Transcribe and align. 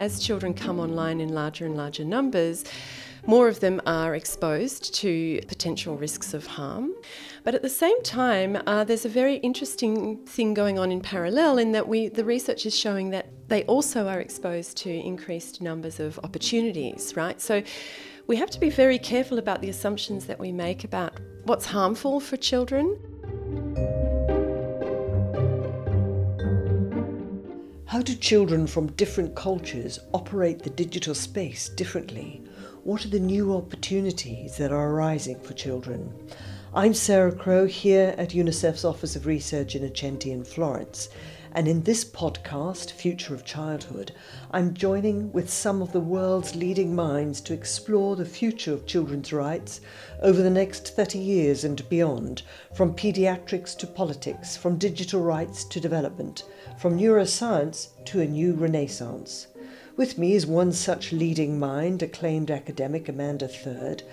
As 0.00 0.20
children 0.20 0.54
come 0.54 0.78
online 0.78 1.20
in 1.20 1.30
larger 1.30 1.66
and 1.66 1.76
larger 1.76 2.04
numbers, 2.04 2.64
more 3.26 3.48
of 3.48 3.58
them 3.58 3.80
are 3.84 4.14
exposed 4.14 4.94
to 4.94 5.40
potential 5.48 5.96
risks 5.96 6.34
of 6.34 6.46
harm. 6.46 6.94
But 7.42 7.56
at 7.56 7.62
the 7.62 7.68
same 7.68 8.00
time, 8.02 8.62
uh, 8.66 8.84
there's 8.84 9.04
a 9.04 9.08
very 9.08 9.36
interesting 9.36 10.24
thing 10.24 10.54
going 10.54 10.78
on 10.78 10.92
in 10.92 11.00
parallel 11.00 11.58
in 11.58 11.72
that 11.72 11.88
we, 11.88 12.08
the 12.08 12.24
research 12.24 12.64
is 12.64 12.78
showing 12.78 13.10
that 13.10 13.28
they 13.48 13.64
also 13.64 14.06
are 14.06 14.20
exposed 14.20 14.76
to 14.78 14.90
increased 14.90 15.60
numbers 15.60 15.98
of 15.98 16.20
opportunities, 16.22 17.16
right? 17.16 17.40
So 17.40 17.62
we 18.28 18.36
have 18.36 18.50
to 18.50 18.60
be 18.60 18.70
very 18.70 18.98
careful 18.98 19.38
about 19.38 19.62
the 19.62 19.68
assumptions 19.68 20.26
that 20.26 20.38
we 20.38 20.52
make 20.52 20.84
about 20.84 21.18
what's 21.44 21.66
harmful 21.66 22.20
for 22.20 22.36
children. 22.36 22.96
How 27.88 28.02
do 28.02 28.14
children 28.14 28.66
from 28.66 28.92
different 28.92 29.34
cultures 29.34 29.98
operate 30.12 30.58
the 30.58 30.68
digital 30.68 31.14
space 31.14 31.70
differently? 31.70 32.42
What 32.84 33.06
are 33.06 33.08
the 33.08 33.18
new 33.18 33.56
opportunities 33.56 34.58
that 34.58 34.70
are 34.72 34.90
arising 34.90 35.40
for 35.40 35.54
children? 35.54 36.12
I'm 36.74 36.92
Sarah 36.92 37.32
Crowe 37.32 37.64
here 37.64 38.14
at 38.18 38.34
UNICEF's 38.34 38.84
Office 38.84 39.16
of 39.16 39.24
Research 39.24 39.74
Innocenti 39.74 40.26
in 40.26 40.44
Florence. 40.44 41.08
And 41.52 41.66
in 41.66 41.82
this 41.84 42.04
podcast, 42.04 42.92
Future 42.92 43.32
of 43.32 43.46
Childhood, 43.46 44.12
I'm 44.50 44.74
joining 44.74 45.32
with 45.32 45.48
some 45.48 45.80
of 45.80 45.92
the 45.92 46.00
world's 46.00 46.54
leading 46.54 46.94
minds 46.94 47.40
to 47.40 47.54
explore 47.54 48.16
the 48.16 48.26
future 48.26 48.74
of 48.74 48.84
children's 48.84 49.32
rights 49.32 49.80
over 50.20 50.42
the 50.42 50.50
next 50.50 50.94
30 50.94 51.18
years 51.18 51.64
and 51.64 51.88
beyond, 51.88 52.42
from 52.74 52.94
pediatrics 52.94 53.74
to 53.78 53.86
politics, 53.86 54.58
from 54.58 54.76
digital 54.76 55.22
rights 55.22 55.64
to 55.64 55.80
development, 55.80 56.44
from 56.78 56.96
neuroscience 56.96 57.88
to 58.04 58.20
a 58.20 58.26
new 58.26 58.52
renaissance. 58.52 59.48
With 59.96 60.16
me 60.16 60.34
is 60.34 60.46
one 60.46 60.72
such 60.72 61.12
leading 61.12 61.58
mind, 61.58 62.04
acclaimed 62.04 62.52
academic 62.52 63.08
Amanda 63.08 63.48
Third, 63.48 64.04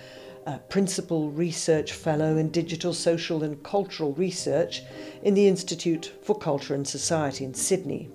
a 0.44 0.58
Principal 0.58 1.30
Research 1.30 1.92
Fellow 1.92 2.36
in 2.36 2.50
Digital, 2.50 2.92
Social 2.92 3.44
and 3.44 3.62
Cultural 3.62 4.14
Research 4.14 4.82
in 5.22 5.34
the 5.34 5.46
Institute 5.46 6.12
for 6.22 6.36
Culture 6.36 6.74
and 6.74 6.88
Society 6.88 7.44
in 7.44 7.54
Sydney. 7.54 8.10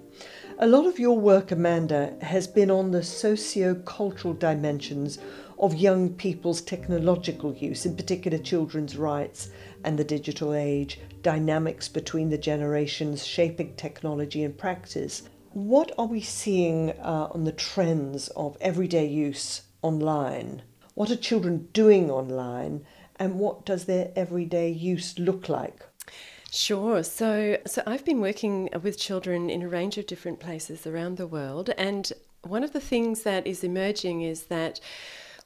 A 0.59 0.67
lot 0.67 0.85
of 0.85 0.99
your 0.99 1.17
work, 1.17 1.51
Amanda, 1.51 2.13
has 2.21 2.45
been 2.45 2.69
on 2.69 2.91
the 2.91 3.03
socio 3.03 3.73
cultural 3.73 4.33
dimensions 4.33 5.17
of 5.61 5.75
young 5.75 6.09
people's 6.09 6.59
technological 6.59 7.53
use, 7.53 7.85
in 7.85 7.95
particular 7.95 8.39
children's 8.39 8.97
rights 8.97 9.51
and 9.83 9.97
the 9.97 10.03
digital 10.03 10.53
age, 10.53 10.99
dynamics 11.21 11.87
between 11.87 12.29
the 12.29 12.37
generations, 12.37 13.25
shaping 13.25 13.75
technology 13.75 14.43
and 14.43 14.57
practice. 14.57 15.21
What 15.53 15.91
are 15.99 16.07
we 16.07 16.21
seeing 16.21 16.91
uh, 16.91 17.29
on 17.31 17.43
the 17.43 17.51
trends 17.51 18.29
of 18.29 18.57
everyday 18.59 19.05
use 19.05 19.61
online? 19.83 20.63
What 20.95 21.11
are 21.11 21.15
children 21.15 21.69
doing 21.73 22.09
online 22.09 22.83
and 23.17 23.37
what 23.37 23.65
does 23.65 23.85
their 23.85 24.11
everyday 24.15 24.69
use 24.69 25.19
look 25.19 25.47
like? 25.47 25.85
Sure. 26.51 27.03
So, 27.03 27.57
so 27.67 27.83
I've 27.85 28.03
been 28.03 28.19
working 28.19 28.69
with 28.81 28.97
children 28.97 29.49
in 29.49 29.61
a 29.61 29.69
range 29.69 29.97
of 29.97 30.07
different 30.07 30.39
places 30.39 30.87
around 30.87 31.17
the 31.17 31.27
world, 31.27 31.69
and 31.77 32.11
one 32.43 32.63
of 32.63 32.73
the 32.73 32.81
things 32.81 33.23
that 33.23 33.47
is 33.47 33.63
emerging 33.63 34.23
is 34.23 34.45
that 34.45 34.81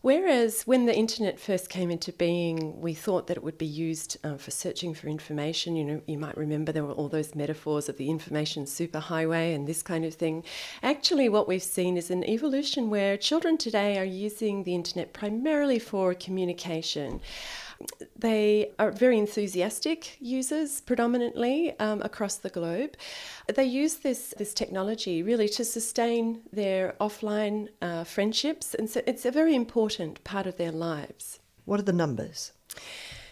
Whereas 0.05 0.67
when 0.67 0.85
the 0.85 0.95
internet 0.95 1.39
first 1.39 1.67
came 1.67 1.89
into 1.89 2.11
being, 2.11 2.79
we 2.79 2.93
thought 2.93 3.25
that 3.25 3.37
it 3.37 3.43
would 3.43 3.57
be 3.57 3.65
used 3.65 4.17
uh, 4.23 4.37
for 4.37 4.51
searching 4.51 4.93
for 4.93 5.07
information. 5.07 5.75
You 5.75 5.83
know, 5.83 6.01
you 6.05 6.19
might 6.19 6.37
remember 6.37 6.71
there 6.71 6.85
were 6.85 6.91
all 6.91 7.09
those 7.09 7.33
metaphors 7.33 7.89
of 7.89 7.97
the 7.97 8.11
information 8.11 8.65
superhighway 8.65 9.55
and 9.55 9.65
this 9.65 9.81
kind 9.81 10.05
of 10.05 10.13
thing. 10.13 10.43
Actually, 10.83 11.27
what 11.27 11.47
we've 11.47 11.63
seen 11.63 11.97
is 11.97 12.11
an 12.11 12.23
evolution 12.23 12.91
where 12.91 13.17
children 13.17 13.57
today 13.57 13.97
are 13.97 14.05
using 14.05 14.63
the 14.63 14.75
internet 14.75 15.11
primarily 15.11 15.79
for 15.79 16.13
communication. 16.13 17.19
They 18.17 18.71
are 18.79 18.91
very 18.91 19.17
enthusiastic 19.17 20.17
users, 20.19 20.81
predominantly 20.81 21.77
um, 21.79 22.01
across 22.01 22.37
the 22.37 22.49
globe. 22.49 22.95
They 23.53 23.65
use 23.65 23.95
this 23.95 24.33
this 24.37 24.53
technology 24.53 25.23
really 25.23 25.49
to 25.49 25.63
sustain 25.63 26.41
their 26.51 26.95
offline 26.99 27.69
uh, 27.81 28.03
friendships, 28.03 28.73
and 28.73 28.89
so 28.89 29.01
it's 29.05 29.25
a 29.25 29.31
very 29.31 29.55
important 29.55 30.23
part 30.23 30.47
of 30.47 30.57
their 30.57 30.71
lives. 30.71 31.39
What 31.65 31.79
are 31.79 31.83
the 31.83 31.93
numbers? 31.93 32.51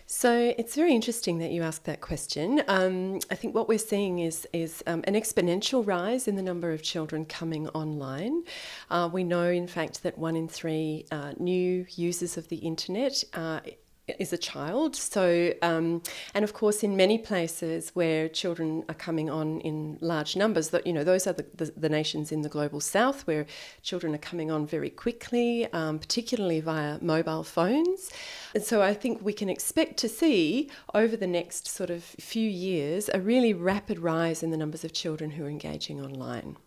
So 0.06 0.54
it's 0.60 0.76
very 0.76 0.94
interesting 0.94 1.40
that 1.40 1.52
you 1.52 1.64
ask 1.64 1.86
that 1.86 2.02
question. 2.02 2.62
Um, 2.68 3.20
I 3.32 3.36
think 3.36 3.56
what 3.56 3.68
we're 3.68 3.80
seeing 3.80 4.20
is 4.20 4.48
is 4.54 4.84
um, 4.86 5.04
an 5.08 5.16
exponential 5.16 5.86
rise 5.86 6.28
in 6.28 6.36
the 6.36 6.44
number 6.44 6.72
of 6.72 6.84
children 6.84 7.26
coming 7.26 7.68
online. 7.70 8.44
Uh, 8.92 9.10
we 9.12 9.24
know, 9.24 9.50
in 9.50 9.68
fact, 9.68 10.04
that 10.04 10.18
one 10.18 10.36
in 10.36 10.48
three 10.48 11.06
uh, 11.12 11.34
new 11.40 11.88
users 11.96 12.38
of 12.38 12.48
the 12.50 12.58
internet 12.58 13.24
uh, 13.34 13.62
is 14.08 14.34
a 14.34 14.38
child. 14.38 14.96
So, 14.96 15.54
um, 15.62 16.04
and 16.34 16.44
of 16.44 16.54
course, 16.54 16.84
in 16.84 16.98
many 16.98 17.18
places 17.18 17.92
where 17.94 18.28
children 18.28 18.84
are 18.90 18.96
coming 18.96 19.30
on 19.30 19.62
in 19.62 19.98
large 20.02 20.36
numbers, 20.36 20.70
that 20.70 20.86
you 20.86 20.92
know, 20.92 21.04
those 21.04 21.26
are 21.26 21.34
the, 21.34 21.46
the, 21.56 21.74
the, 21.78 21.90
nations 21.90 22.32
in 22.32 22.42
the 22.42 22.50
global 22.50 22.82
south 22.82 23.26
where 23.28 23.46
children 23.82 24.14
are 24.14 24.20
coming 24.20 24.52
on 24.52 24.66
very 24.66 24.90
quickly, 24.90 25.72
um, 25.72 26.00
particularly 26.00 26.60
via 26.60 26.98
mobile 27.02 27.44
phones. 27.44 28.12
And 28.54 28.64
so, 28.64 28.82
I 28.82 28.94
think 28.94 29.22
we 29.22 29.34
can 29.34 29.50
expect 29.50 29.98
to 29.98 30.10
see 30.10 30.70
over 30.94 31.16
the 31.16 31.28
next 31.28 31.68
sort 31.68 31.90
of 31.90 32.04
few 32.04 32.50
years 32.50 33.10
a 33.14 33.22
really 33.22 33.54
rapid 33.54 34.00
rise 34.00 34.44
in 34.44 34.52
the 34.52 34.58
numbers 34.58 34.84
of 34.84 34.92
children 34.92 35.32
who 35.32 35.46
are 35.46 35.50
engaging 35.50 36.02
online. 36.02 36.58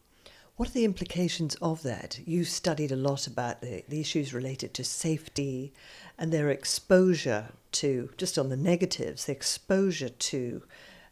What 0.56 0.71
are 0.71 0.72
the 0.72 0.87
implications 0.87 1.55
of 1.56 1.83
that? 1.83 2.19
You 2.25 2.44
studied 2.44 2.91
a 2.91 2.97
lot 2.97 3.27
about 3.27 3.61
the, 3.61 3.84
the 3.89 4.00
issues 4.00 4.33
related 4.33 4.72
to 4.75 4.84
safety 4.84 5.75
and 6.17 6.33
their 6.33 6.49
exposure 6.49 7.49
to, 7.72 8.09
just 8.17 8.39
on 8.39 8.49
the 8.49 8.56
negatives, 8.56 9.27
the 9.27 9.33
exposure 9.33 10.09
to 10.09 10.62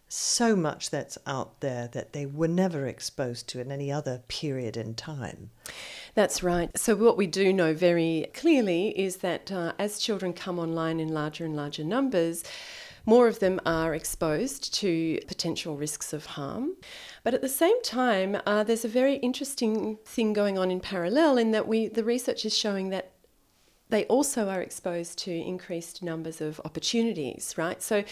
so 0.08 0.56
much 0.56 0.88
that's 0.88 1.18
out 1.26 1.60
there 1.60 1.88
that 1.88 2.14
they 2.14 2.24
were 2.24 2.48
never 2.48 2.86
exposed 2.86 3.46
to 3.48 3.60
in 3.60 3.70
any 3.70 3.92
other 3.92 4.22
period 4.28 4.78
in 4.78 4.94
time. 4.94 5.50
That's 6.14 6.42
right. 6.42 6.70
So, 6.78 6.94
what 6.94 7.18
we 7.18 7.26
do 7.26 7.52
know 7.52 7.74
very 7.74 8.30
clearly 8.32 8.98
is 8.98 9.18
that 9.18 9.52
uh, 9.52 9.72
as 9.78 9.98
children 9.98 10.32
come 10.32 10.58
online 10.58 11.00
in 11.00 11.08
larger 11.08 11.44
and 11.44 11.56
larger 11.56 11.84
numbers, 11.84 12.44
more 13.06 13.28
of 13.28 13.38
them 13.38 13.60
are 13.66 13.94
exposed 13.94 14.72
to 14.74 15.20
potential 15.26 15.76
risks 15.76 16.12
of 16.12 16.26
harm. 16.26 16.76
But 17.22 17.34
at 17.34 17.42
the 17.42 17.48
same 17.48 17.82
time, 17.82 18.40
uh, 18.46 18.64
there's 18.64 18.84
a 18.84 18.88
very 18.88 19.16
interesting 19.16 19.98
thing 20.04 20.32
going 20.32 20.58
on 20.58 20.70
in 20.70 20.80
parallel 20.80 21.38
in 21.38 21.50
that 21.50 21.68
we 21.68 21.88
the 21.88 22.04
research 22.04 22.44
is 22.44 22.56
showing 22.56 22.90
that 22.90 23.12
they 23.90 24.04
also 24.06 24.48
are 24.48 24.62
exposed 24.62 25.18
to 25.18 25.30
increased 25.30 26.02
numbers 26.02 26.40
of 26.40 26.60
opportunities, 26.64 27.54
right? 27.56 27.82
So 27.82 28.04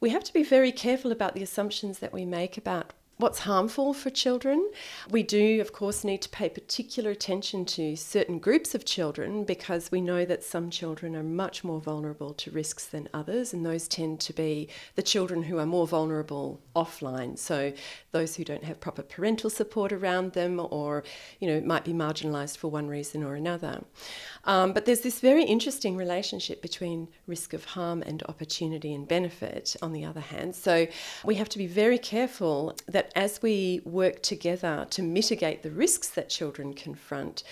we 0.00 0.10
have 0.10 0.24
to 0.24 0.32
be 0.32 0.42
very 0.42 0.72
careful 0.72 1.10
about 1.10 1.34
the 1.34 1.42
assumptions 1.42 1.98
that 2.00 2.12
we 2.12 2.24
make 2.24 2.58
about 2.58 2.92
what's 3.18 3.40
harmful 3.40 3.94
for 3.94 4.10
children. 4.10 4.70
We 5.10 5.22
do, 5.22 5.60
of 5.60 5.72
course, 5.72 6.04
need 6.04 6.20
to 6.22 6.28
pay 6.28 6.50
particular 6.50 7.10
attention 7.10 7.64
to 7.66 7.96
certain 7.96 8.38
groups 8.38 8.74
of 8.74 8.84
children 8.84 9.44
because 9.44 9.90
we 9.90 10.02
know 10.02 10.26
that 10.26 10.44
some 10.44 10.68
children 10.68 11.16
are 11.16 11.22
much 11.22 11.64
more 11.64 11.80
vulnerable 11.80 12.34
to 12.34 12.50
risks 12.50 12.84
than 12.84 13.08
others, 13.14 13.54
and 13.54 13.64
those 13.64 13.88
tend 13.88 14.20
to 14.20 14.32
be 14.34 14.68
the 14.96 15.02
children 15.02 15.44
who 15.44 15.58
are 15.58 15.66
more 15.66 15.86
vulnerable 15.86 16.60
offline. 16.74 17.38
So 17.38 17.72
those 18.12 18.36
who 18.36 18.44
don't 18.44 18.64
have 18.64 18.80
proper 18.80 19.02
parental 19.02 19.48
support 19.48 19.92
around 19.92 20.34
them 20.34 20.60
or, 20.70 21.02
you 21.40 21.48
know, 21.48 21.60
might 21.62 21.84
be 21.84 21.92
marginalised 21.94 22.58
for 22.58 22.68
one 22.68 22.88
reason 22.88 23.22
or 23.22 23.34
another. 23.34 23.82
Um, 24.44 24.72
but 24.72 24.84
there's 24.84 25.00
this 25.00 25.20
very 25.20 25.44
interesting 25.44 25.96
relationship 25.96 26.60
between 26.60 27.08
risk 27.26 27.54
of 27.54 27.64
harm 27.64 28.02
and 28.02 28.22
opportunity 28.24 28.94
and 28.94 29.08
benefit 29.08 29.74
on 29.80 29.92
the 29.92 30.04
other 30.04 30.20
hand. 30.20 30.54
So 30.54 30.86
we 31.24 31.36
have 31.36 31.48
to 31.50 31.58
be 31.58 31.66
very 31.66 31.98
careful 31.98 32.76
that 32.86 33.05
as 33.14 33.42
we 33.42 33.80
work 33.84 34.22
together 34.22 34.86
to 34.90 35.02
mitigate 35.02 35.62
the 35.62 35.70
risks 35.70 36.08
that 36.10 36.28
children 36.28 36.74
confront, 36.74 37.42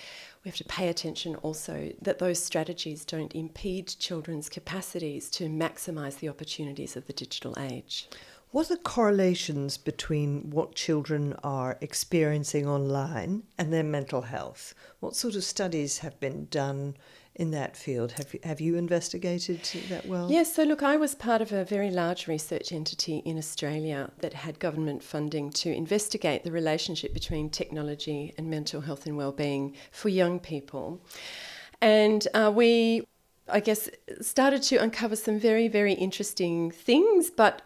we 0.44 0.50
have 0.50 0.56
to 0.58 0.64
pay 0.64 0.88
attention 0.88 1.36
also 1.36 1.92
that 2.02 2.18
those 2.18 2.42
strategies 2.42 3.04
don't 3.04 3.34
impede 3.34 3.88
children's 3.98 4.48
capacities 4.48 5.30
to 5.30 5.48
maximise 5.48 6.18
the 6.18 6.28
opportunities 6.28 6.96
of 6.96 7.06
the 7.06 7.12
digital 7.12 7.54
age. 7.58 8.08
What 8.50 8.70
are 8.70 8.76
correlations 8.76 9.78
between 9.78 10.50
what 10.50 10.76
children 10.76 11.34
are 11.42 11.76
experiencing 11.80 12.68
online 12.68 13.42
and 13.58 13.72
their 13.72 13.82
mental 13.82 14.22
health? 14.22 14.74
What 15.00 15.16
sort 15.16 15.34
of 15.34 15.42
studies 15.42 15.98
have 15.98 16.20
been 16.20 16.46
done 16.50 16.96
in 17.36 17.50
that 17.50 17.76
field. 17.76 18.12
Have 18.12 18.32
you, 18.32 18.40
have 18.44 18.60
you 18.60 18.76
investigated 18.76 19.60
that 19.88 20.06
well? 20.06 20.30
Yes, 20.30 20.54
so 20.54 20.62
look, 20.62 20.82
I 20.82 20.96
was 20.96 21.14
part 21.14 21.42
of 21.42 21.52
a 21.52 21.64
very 21.64 21.90
large 21.90 22.28
research 22.28 22.72
entity 22.72 23.18
in 23.24 23.36
Australia 23.36 24.10
that 24.20 24.34
had 24.34 24.60
government 24.60 25.02
funding 25.02 25.50
to 25.50 25.74
investigate 25.74 26.44
the 26.44 26.52
relationship 26.52 27.12
between 27.12 27.50
technology 27.50 28.32
and 28.38 28.48
mental 28.48 28.82
health 28.82 29.06
and 29.06 29.16
well-being 29.16 29.74
for 29.90 30.08
young 30.08 30.38
people. 30.38 31.00
And 31.80 32.26
uh, 32.34 32.52
we, 32.54 33.06
I 33.48 33.60
guess, 33.60 33.90
started 34.20 34.62
to 34.64 34.76
uncover 34.76 35.16
some 35.16 35.38
very, 35.38 35.66
very 35.66 35.94
interesting 35.94 36.70
things, 36.70 37.30
but 37.30 37.62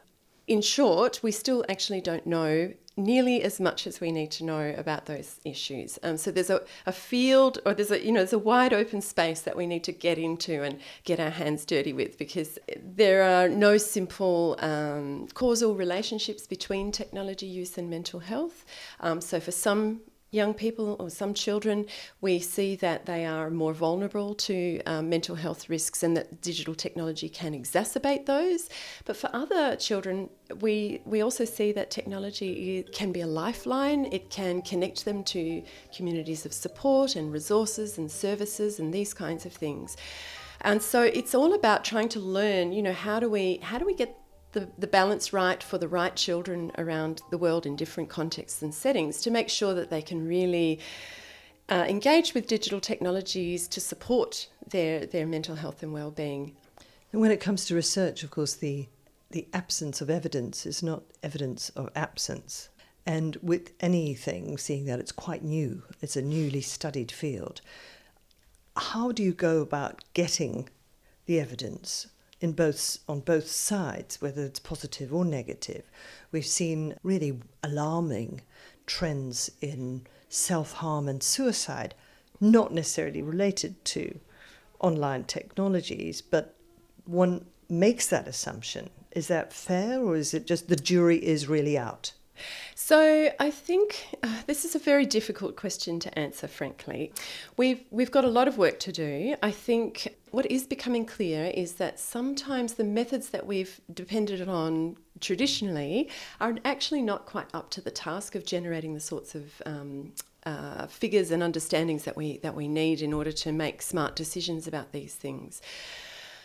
in 0.46 0.62
short, 0.62 1.20
we 1.22 1.30
still 1.30 1.62
actually 1.68 2.00
don't 2.00 2.26
know 2.26 2.72
nearly 2.98 3.42
as 3.42 3.60
much 3.60 3.86
as 3.86 4.00
we 4.00 4.12
need 4.12 4.30
to 4.32 4.44
know 4.44 4.74
about 4.76 5.06
those 5.06 5.40
issues. 5.44 5.98
Um, 6.02 6.16
so 6.16 6.30
there's 6.30 6.50
a, 6.50 6.60
a 6.84 6.92
field, 6.92 7.58
or 7.64 7.72
there's 7.72 7.90
a 7.90 8.04
you 8.04 8.12
know 8.12 8.20
there's 8.20 8.32
a 8.32 8.38
wide 8.38 8.72
open 8.72 9.00
space 9.00 9.40
that 9.42 9.56
we 9.56 9.66
need 9.66 9.84
to 9.84 9.92
get 9.92 10.18
into 10.18 10.62
and 10.62 10.78
get 11.04 11.20
our 11.20 11.30
hands 11.30 11.64
dirty 11.64 11.92
with 11.92 12.18
because 12.18 12.58
there 12.76 13.22
are 13.22 13.48
no 13.48 13.78
simple 13.78 14.56
um, 14.58 15.28
causal 15.34 15.74
relationships 15.74 16.46
between 16.46 16.92
technology 16.92 17.46
use 17.46 17.78
and 17.78 17.88
mental 17.88 18.20
health. 18.20 18.64
Um, 19.00 19.20
so 19.20 19.40
for 19.40 19.52
some 19.52 20.00
young 20.30 20.52
people 20.52 20.96
or 20.98 21.08
some 21.08 21.32
children, 21.32 21.86
we 22.20 22.38
see 22.38 22.76
that 22.76 23.06
they 23.06 23.24
are 23.24 23.50
more 23.50 23.72
vulnerable 23.72 24.34
to 24.34 24.80
um, 24.84 25.08
mental 25.08 25.34
health 25.34 25.70
risks 25.70 26.02
and 26.02 26.16
that 26.16 26.42
digital 26.42 26.74
technology 26.74 27.28
can 27.28 27.54
exacerbate 27.54 28.26
those. 28.26 28.68
But 29.06 29.16
for 29.16 29.30
other 29.32 29.76
children, 29.76 30.28
we, 30.60 31.00
we 31.06 31.22
also 31.22 31.44
see 31.44 31.72
that 31.72 31.90
technology 31.90 32.84
can 32.92 33.10
be 33.10 33.22
a 33.22 33.26
lifeline. 33.26 34.06
It 34.12 34.28
can 34.28 34.60
connect 34.62 35.04
them 35.04 35.24
to 35.24 35.62
communities 35.96 36.44
of 36.44 36.52
support 36.52 37.16
and 37.16 37.32
resources 37.32 37.96
and 37.96 38.10
services 38.10 38.78
and 38.78 38.92
these 38.92 39.14
kinds 39.14 39.46
of 39.46 39.52
things. 39.52 39.96
And 40.60 40.82
so 40.82 41.02
it's 41.02 41.34
all 41.34 41.54
about 41.54 41.84
trying 41.84 42.08
to 42.10 42.20
learn, 42.20 42.72
you 42.72 42.82
know, 42.82 42.92
how 42.92 43.20
do 43.20 43.30
we 43.30 43.58
how 43.62 43.78
do 43.78 43.86
we 43.86 43.94
get 43.94 44.16
the, 44.52 44.68
the 44.78 44.86
balance 44.86 45.32
right 45.32 45.62
for 45.62 45.78
the 45.78 45.88
right 45.88 46.16
children 46.16 46.72
around 46.78 47.22
the 47.30 47.38
world 47.38 47.66
in 47.66 47.76
different 47.76 48.08
contexts 48.08 48.62
and 48.62 48.74
settings 48.74 49.20
to 49.20 49.30
make 49.30 49.48
sure 49.48 49.74
that 49.74 49.90
they 49.90 50.02
can 50.02 50.26
really 50.26 50.80
uh, 51.68 51.84
engage 51.88 52.34
with 52.34 52.46
digital 52.46 52.80
technologies 52.80 53.68
to 53.68 53.80
support 53.80 54.48
their, 54.70 55.04
their 55.06 55.26
mental 55.26 55.56
health 55.56 55.82
and 55.82 55.92
well-being. 55.92 56.56
And 57.12 57.20
when 57.20 57.30
it 57.30 57.40
comes 57.40 57.66
to 57.66 57.74
research, 57.74 58.22
of 58.22 58.30
course, 58.30 58.54
the, 58.54 58.88
the 59.30 59.46
absence 59.52 60.00
of 60.00 60.08
evidence 60.10 60.64
is 60.66 60.82
not 60.82 61.02
evidence 61.22 61.68
of 61.70 61.90
absence. 61.94 62.70
And 63.04 63.36
with 63.42 63.72
anything, 63.80 64.58
seeing 64.58 64.86
that 64.86 64.98
it's 64.98 65.12
quite 65.12 65.42
new, 65.42 65.82
it's 66.00 66.16
a 66.16 66.22
newly 66.22 66.60
studied 66.60 67.10
field, 67.10 67.60
how 68.76 69.12
do 69.12 69.22
you 69.22 69.32
go 69.32 69.60
about 69.60 70.04
getting 70.14 70.68
the 71.26 71.40
evidence 71.40 72.06
in 72.40 72.52
both 72.52 72.98
on 73.08 73.20
both 73.20 73.48
sides, 73.48 74.20
whether 74.20 74.44
it's 74.44 74.60
positive 74.60 75.12
or 75.12 75.24
negative. 75.24 75.84
We've 76.30 76.46
seen 76.46 76.94
really 77.02 77.40
alarming 77.62 78.42
trends 78.86 79.50
in 79.60 80.06
self 80.28 80.74
harm 80.74 81.08
and 81.08 81.22
suicide, 81.22 81.94
not 82.40 82.72
necessarily 82.72 83.22
related 83.22 83.84
to 83.86 84.20
online 84.80 85.24
technologies, 85.24 86.22
but 86.22 86.54
one 87.04 87.46
makes 87.68 88.06
that 88.08 88.28
assumption. 88.28 88.90
Is 89.12 89.28
that 89.28 89.52
fair, 89.52 90.00
or 90.00 90.16
is 90.16 90.34
it 90.34 90.46
just 90.46 90.68
the 90.68 90.76
jury 90.76 91.16
is 91.16 91.48
really 91.48 91.76
out? 91.76 92.12
So 92.74 93.30
I 93.38 93.50
think 93.50 94.08
uh, 94.22 94.42
this 94.46 94.64
is 94.64 94.74
a 94.74 94.78
very 94.78 95.06
difficult 95.06 95.56
question 95.56 96.00
to 96.00 96.18
answer. 96.18 96.48
Frankly, 96.48 97.12
we've 97.56 97.84
we've 97.90 98.10
got 98.10 98.24
a 98.24 98.28
lot 98.28 98.48
of 98.48 98.58
work 98.58 98.78
to 98.80 98.92
do. 98.92 99.36
I 99.42 99.50
think 99.50 100.14
what 100.30 100.46
is 100.50 100.66
becoming 100.66 101.04
clear 101.06 101.46
is 101.54 101.74
that 101.74 101.98
sometimes 101.98 102.74
the 102.74 102.84
methods 102.84 103.30
that 103.30 103.46
we've 103.46 103.80
depended 103.92 104.46
on 104.48 104.96
traditionally 105.20 106.08
are 106.40 106.56
actually 106.64 107.02
not 107.02 107.26
quite 107.26 107.46
up 107.54 107.70
to 107.70 107.80
the 107.80 107.90
task 107.90 108.34
of 108.34 108.44
generating 108.44 108.94
the 108.94 109.00
sorts 109.00 109.34
of 109.34 109.62
um, 109.66 110.12
uh, 110.44 110.86
figures 110.86 111.30
and 111.30 111.42
understandings 111.42 112.04
that 112.04 112.16
we 112.16 112.38
that 112.38 112.54
we 112.54 112.68
need 112.68 113.02
in 113.02 113.12
order 113.12 113.32
to 113.32 113.52
make 113.52 113.82
smart 113.82 114.16
decisions 114.16 114.66
about 114.66 114.92
these 114.92 115.14
things. 115.14 115.60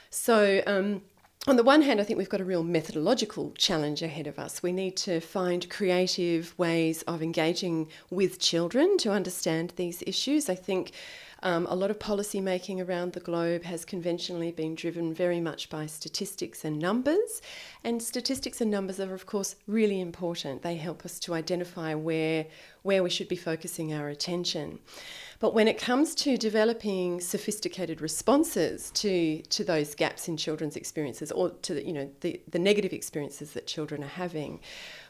So. 0.09 0.61
Um, 0.67 1.01
on 1.45 1.57
the 1.57 1.63
one 1.63 1.81
hand, 1.81 1.99
I 1.99 2.05
think 2.05 2.17
we've 2.17 2.29
got 2.29 2.39
a 2.39 2.45
real 2.45 2.63
methodological 2.63 3.51
challenge 3.57 4.01
ahead 4.01 4.27
of 4.27 4.39
us. 4.39 4.63
We 4.63 4.71
need 4.71 4.95
to 4.97 5.19
find 5.19 5.69
creative 5.69 6.57
ways 6.57 7.01
of 7.01 7.21
engaging 7.21 7.89
with 8.09 8.39
children 8.39 8.97
to 8.99 9.11
understand 9.11 9.73
these 9.75 10.01
issues. 10.07 10.47
I 10.47 10.55
think 10.55 10.93
um, 11.41 11.67
a 11.69 11.75
lot 11.75 11.91
of 11.91 11.99
policy 11.99 12.39
making 12.39 12.79
around 12.79 13.11
the 13.11 13.19
globe 13.19 13.63
has 13.63 13.83
conventionally 13.83 14.53
been 14.53 14.73
driven 14.73 15.13
very 15.13 15.41
much 15.41 15.69
by 15.69 15.85
statistics 15.85 16.63
and 16.63 16.79
numbers. 16.79 17.41
And 17.83 18.01
statistics 18.01 18.61
and 18.61 18.71
numbers 18.71 19.01
are, 19.01 19.13
of 19.13 19.25
course, 19.25 19.57
really 19.67 19.99
important. 19.99 20.61
They 20.61 20.77
help 20.77 21.03
us 21.03 21.19
to 21.19 21.33
identify 21.33 21.93
where, 21.93 22.45
where 22.83 23.03
we 23.03 23.09
should 23.09 23.27
be 23.27 23.35
focusing 23.35 23.93
our 23.93 24.07
attention. 24.07 24.79
But 25.43 25.53
when 25.53 25.67
it 25.67 25.77
comes 25.77 26.15
to 26.23 26.37
developing 26.37 27.19
sophisticated 27.19 27.99
responses 27.99 28.91
to, 28.91 29.41
to 29.41 29.63
those 29.65 29.93
gaps 29.93 30.29
in 30.29 30.37
children's 30.37 30.77
experiences 30.77 31.33
or 31.33 31.49
to 31.49 31.73
the, 31.73 31.85
you 31.85 31.91
know, 31.91 32.09
the, 32.21 32.39
the 32.49 32.59
negative 32.59 32.93
experiences 32.93 33.51
that 33.51 33.67
children 33.67 34.05
are 34.05 34.15
having, 34.23 34.61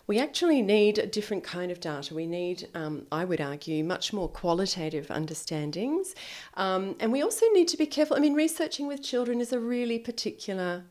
we 0.07 0.17
actually 0.17 0.63
need 0.63 0.97
a 0.97 1.05
different 1.05 1.43
kind 1.43 1.71
of 1.71 1.79
data. 1.79 2.15
We 2.15 2.25
need, 2.25 2.67
um, 2.73 3.05
I 3.11 3.25
would 3.25 3.41
argue, 3.41 3.83
much 3.83 4.11
more 4.11 4.27
qualitative 4.27 5.11
understandings. 5.11 6.15
Um, 6.55 6.95
and 6.99 7.11
we 7.11 7.21
also 7.21 7.45
need 7.53 7.67
to 7.67 7.77
be 7.77 7.85
careful. 7.85 8.17
I 8.17 8.19
mean, 8.19 8.33
researching 8.33 8.87
with 8.87 9.03
children 9.03 9.39
is 9.39 9.53
a 9.53 9.59
really 9.59 9.99
particular 9.99 10.85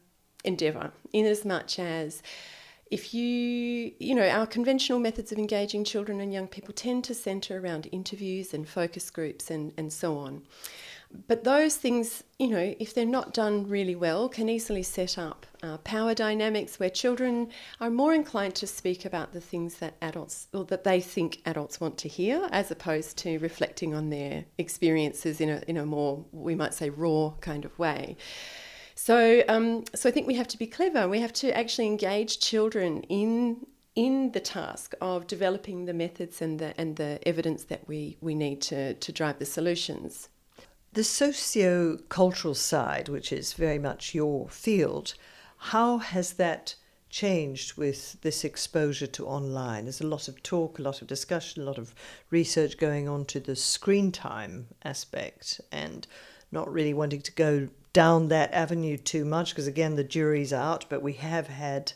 endeavour, 0.45 0.93
in 1.13 1.27
as 1.27 1.45
much 1.45 1.81
as 1.81 2.23
if 2.93 3.15
you, 3.15 3.93
you 3.99 4.15
know, 4.15 4.29
our 4.29 4.47
conventional 4.47 5.01
methods 5.01 5.33
of 5.33 5.39
engaging 5.39 5.83
children 5.85 6.21
and 6.21 6.33
young 6.33 6.47
people 6.47 6.75
tend 6.75 7.05
to 7.05 7.15
centre 7.15 7.59
around 7.59 7.89
interviews 7.91 8.53
and 8.55 8.69
focus 8.69 9.11
groups 9.11 9.51
and, 9.51 9.73
and 9.77 9.93
so 9.93 10.19
on 10.19 10.43
but 11.27 11.45
those 11.45 11.77
things, 11.77 12.25
you 12.39 12.49
know, 12.49 12.75
if 12.79 12.95
they're 12.95 13.05
not 13.05 13.35
done 13.35 13.69
really 13.69 13.95
well, 13.95 14.29
can 14.29 14.49
easily 14.49 14.83
set 14.83 15.19
up 15.19 15.47
uh, 15.63 15.77
power 15.79 16.15
dynamics 16.15 16.81
where 16.81 16.91
children 16.91 17.51
are 17.81 17.91
more 17.91 18.15
inclined 18.15 18.55
to 18.57 18.67
speak 18.67 19.05
about 19.05 19.33
the 19.33 19.41
things 19.41 19.77
that 19.77 19.95
adults 20.01 20.49
or 20.53 20.65
that 20.67 20.85
they 20.85 21.01
think 21.01 21.41
adults 21.45 21.81
want 21.81 21.99
to 21.99 22.09
hear, 22.09 22.49
as 22.51 22.71
opposed 22.71 23.17
to 23.19 23.39
reflecting 23.39 23.95
on 23.95 24.11
their 24.11 24.45
experiences 24.59 25.41
in 25.41 25.51
a 25.51 25.63
in 25.67 25.77
a 25.77 25.87
more 25.87 26.25
we 26.33 26.55
might 26.55 26.75
say 26.75 26.89
raw 26.91 27.33
kind 27.41 27.65
of 27.65 27.79
way. 27.79 28.17
So, 29.05 29.43
um, 29.49 29.83
so 29.97 30.09
I 30.09 30.13
think 30.13 30.29
we 30.29 30.37
have 30.37 30.47
to 30.47 30.57
be 30.57 30.69
clever. 30.69 31.09
We 31.09 31.19
have 31.19 31.33
to 31.33 31.51
actually 31.59 31.89
engage 31.89 32.39
children 32.39 33.03
in 33.09 33.67
in 33.97 34.31
the 34.31 34.39
task 34.39 34.95
of 35.01 35.27
developing 35.27 35.87
the 35.87 35.93
methods 35.93 36.41
and 36.41 36.61
the 36.61 36.73
and 36.79 36.95
the 36.95 37.19
evidence 37.27 37.65
that 37.65 37.89
we, 37.89 38.17
we 38.21 38.37
need 38.37 38.63
to, 38.71 38.95
to 38.95 39.11
drive 39.11 39.41
the 39.41 39.45
solutions. 39.45 40.29
The 40.93 41.03
socio 41.03 41.97
cultural 42.11 42.55
side, 42.55 43.09
which 43.09 43.33
is 43.33 43.55
very 43.55 43.81
much 43.81 44.15
your 44.15 44.49
field, 44.49 45.15
how 45.73 45.99
has 45.99 46.35
that 46.35 46.77
changed 47.11 47.77
with 47.77 48.21
this 48.21 48.45
exposure 48.45 49.09
to 49.09 49.27
online? 49.27 49.87
There's 49.87 50.01
a 50.01 50.07
lot 50.17 50.29
of 50.29 50.45
talk, 50.45 50.79
a 50.79 50.83
lot 50.83 51.03
of 51.03 51.09
discussion, 51.09 51.63
a 51.63 51.67
lot 51.67 51.79
of 51.79 51.93
research 52.31 52.79
going 52.79 53.09
on 53.09 53.25
to 53.25 53.41
the 53.41 53.57
screen 53.57 54.13
time 54.13 54.69
aspect 54.85 55.61
and 55.73 56.07
not 56.53 56.73
really 56.73 56.95
wanting 56.95 57.23
to 57.23 57.33
go 57.33 57.69
down 57.93 58.29
that 58.29 58.53
avenue 58.53 58.97
too 58.97 59.25
much 59.25 59.51
because, 59.51 59.67
again, 59.67 59.97
the 59.97 60.05
jury's 60.05 60.53
out, 60.53 60.85
but 60.89 61.03
we 61.03 61.15
have 61.15 61.49
had 61.49 61.93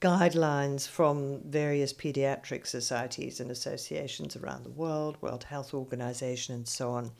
guidelines 0.00 0.86
from 0.86 1.40
various 1.44 1.92
pediatric 1.92 2.66
societies 2.66 3.40
and 3.40 3.50
associations 3.50 4.36
around 4.36 4.64
the 4.64 4.70
world, 4.70 5.16
World 5.20 5.44
Health 5.44 5.74
Organization, 5.74 6.54
and 6.54 6.68
so 6.68 6.90
on 6.90 7.12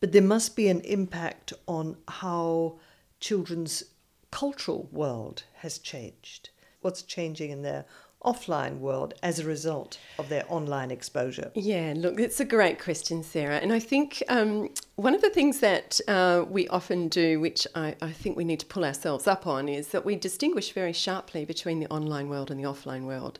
but 0.00 0.12
there 0.12 0.22
must 0.22 0.56
be 0.56 0.68
an 0.68 0.80
impact 0.82 1.52
on 1.66 1.96
how 2.06 2.78
children's 3.20 3.82
cultural 4.30 4.88
world 4.92 5.44
has 5.54 5.78
changed. 5.78 6.50
What's 6.80 7.02
changing 7.02 7.50
in 7.50 7.62
their 7.62 7.86
offline 8.26 8.78
world 8.78 9.14
as 9.22 9.38
a 9.38 9.44
result 9.44 9.98
of 10.18 10.28
their 10.28 10.44
online 10.48 10.90
exposure? 10.90 11.50
Yeah, 11.54 11.94
look, 11.96 12.20
it's 12.20 12.40
a 12.40 12.44
great 12.44 12.78
question, 12.78 13.22
Sarah. 13.22 13.56
And 13.56 13.72
I 13.72 13.78
think 13.78 14.22
um, 14.28 14.70
one 14.96 15.14
of 15.14 15.22
the 15.22 15.30
things 15.30 15.60
that 15.60 16.00
uh, 16.08 16.44
we 16.48 16.68
often 16.68 17.08
do, 17.08 17.40
which 17.40 17.66
I, 17.74 17.94
I, 18.02 18.10
think 18.10 18.36
we 18.36 18.44
need 18.44 18.60
to 18.60 18.66
pull 18.66 18.84
ourselves 18.84 19.26
up 19.26 19.46
on, 19.46 19.68
is 19.68 19.88
that 19.88 20.04
we 20.04 20.16
distinguish 20.16 20.72
very 20.72 20.92
sharply 20.92 21.44
between 21.44 21.80
the 21.80 21.86
online 21.86 22.28
world 22.28 22.50
and 22.50 22.58
the 22.58 22.64
offline 22.64 23.04
world. 23.04 23.38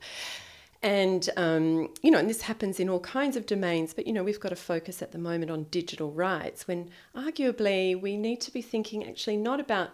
And, 0.83 1.29
um, 1.37 1.93
you 2.03 2.11
know, 2.11 2.19
and 2.19 2.31
this 2.31 2.43
happens 2.43 2.79
in 2.79 2.89
all 2.89 3.01
kinds 3.01 3.37
of 3.37 3.47
domains, 3.47 3.93
but, 3.93 4.07
you 4.07 4.13
know, 4.13 4.23
we've 4.23 4.39
got 4.39 4.51
to 4.51 4.57
focus 4.57 5.03
at 5.03 5.11
the 5.11 5.19
moment 5.19 5.51
on 5.51 5.65
digital 5.65 6.13
rights 6.13 6.69
when 6.69 6.91
arguably 7.15 8.01
we 8.01 8.17
need 8.17 8.41
to 8.43 8.53
be 8.53 8.63
thinking 8.63 9.09
actually 9.09 9.37
not 9.37 9.59
about, 9.59 9.91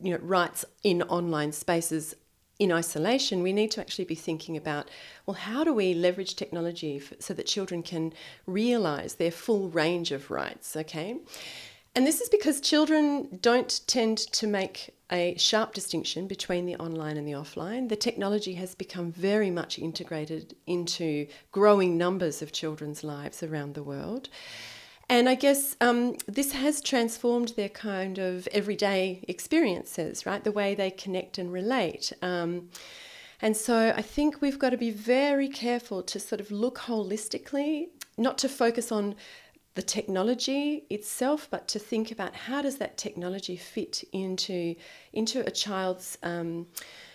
you 0.00 0.12
know, 0.12 0.18
rights 0.22 0.64
in 0.82 1.02
online 1.02 1.52
spaces 1.52 2.14
in 2.60 2.70
isolation. 2.70 3.42
We 3.42 3.54
need 3.54 3.72
to 3.72 3.80
actually 3.80 4.04
be 4.04 4.14
thinking 4.14 4.56
about, 4.56 4.88
well, 5.26 5.34
how 5.34 5.64
do 5.64 5.72
we 5.72 5.94
leverage 5.94 6.36
technology 6.36 7.02
so 7.18 7.34
that 7.34 7.46
children 7.46 7.82
can 7.82 8.12
realize 8.46 9.14
their 9.14 9.30
full 9.32 9.70
range 9.70 10.12
of 10.12 10.30
rights, 10.30 10.76
okay? 10.76 11.16
And 11.96 12.06
this 12.06 12.20
is 12.20 12.28
because 12.28 12.60
children 12.60 13.38
don't 13.40 13.80
tend 13.88 14.18
to 14.18 14.46
make 14.46 14.90
a 15.10 15.34
sharp 15.38 15.74
distinction 15.74 16.28
between 16.28 16.66
the 16.66 16.76
online 16.76 17.16
and 17.16 17.26
the 17.26 17.32
offline. 17.32 17.88
The 17.88 17.96
technology 17.96 18.54
has 18.54 18.76
become 18.76 19.10
very 19.10 19.50
much 19.50 19.78
integrated 19.78 20.54
into 20.66 21.26
growing 21.50 21.98
numbers 21.98 22.42
of 22.42 22.52
children's 22.52 23.02
lives 23.02 23.42
around 23.42 23.74
the 23.74 23.82
world. 23.82 24.28
And 25.10 25.28
I 25.28 25.34
guess 25.34 25.76
um, 25.80 26.16
this 26.28 26.52
has 26.52 26.80
transformed 26.80 27.48
their 27.56 27.68
kind 27.68 28.18
of 28.18 28.48
everyday 28.52 29.24
experiences, 29.26 30.24
right? 30.24 30.42
The 30.42 30.52
way 30.52 30.74
they 30.74 30.92
connect 30.92 31.36
and 31.36 31.52
relate. 31.52 32.12
Um, 32.22 32.70
And 33.42 33.56
so 33.56 33.92
I 33.96 34.02
think 34.02 34.40
we've 34.42 34.58
got 34.58 34.70
to 34.70 34.76
be 34.76 34.90
very 34.90 35.48
careful 35.48 36.02
to 36.02 36.20
sort 36.20 36.40
of 36.40 36.50
look 36.50 36.78
holistically, 36.78 37.88
not 38.18 38.36
to 38.38 38.48
focus 38.48 38.92
on 38.92 39.14
the 39.74 39.82
technology 39.82 40.84
itself, 40.90 41.48
but 41.50 41.66
to 41.68 41.78
think 41.78 42.10
about 42.10 42.34
how 42.34 42.60
does 42.60 42.76
that 42.78 42.98
technology 42.98 43.56
fit 43.56 44.04
into 44.12 44.74
into 45.12 45.40
a 45.46 45.50
child's 45.50 46.18
um, 46.22 46.66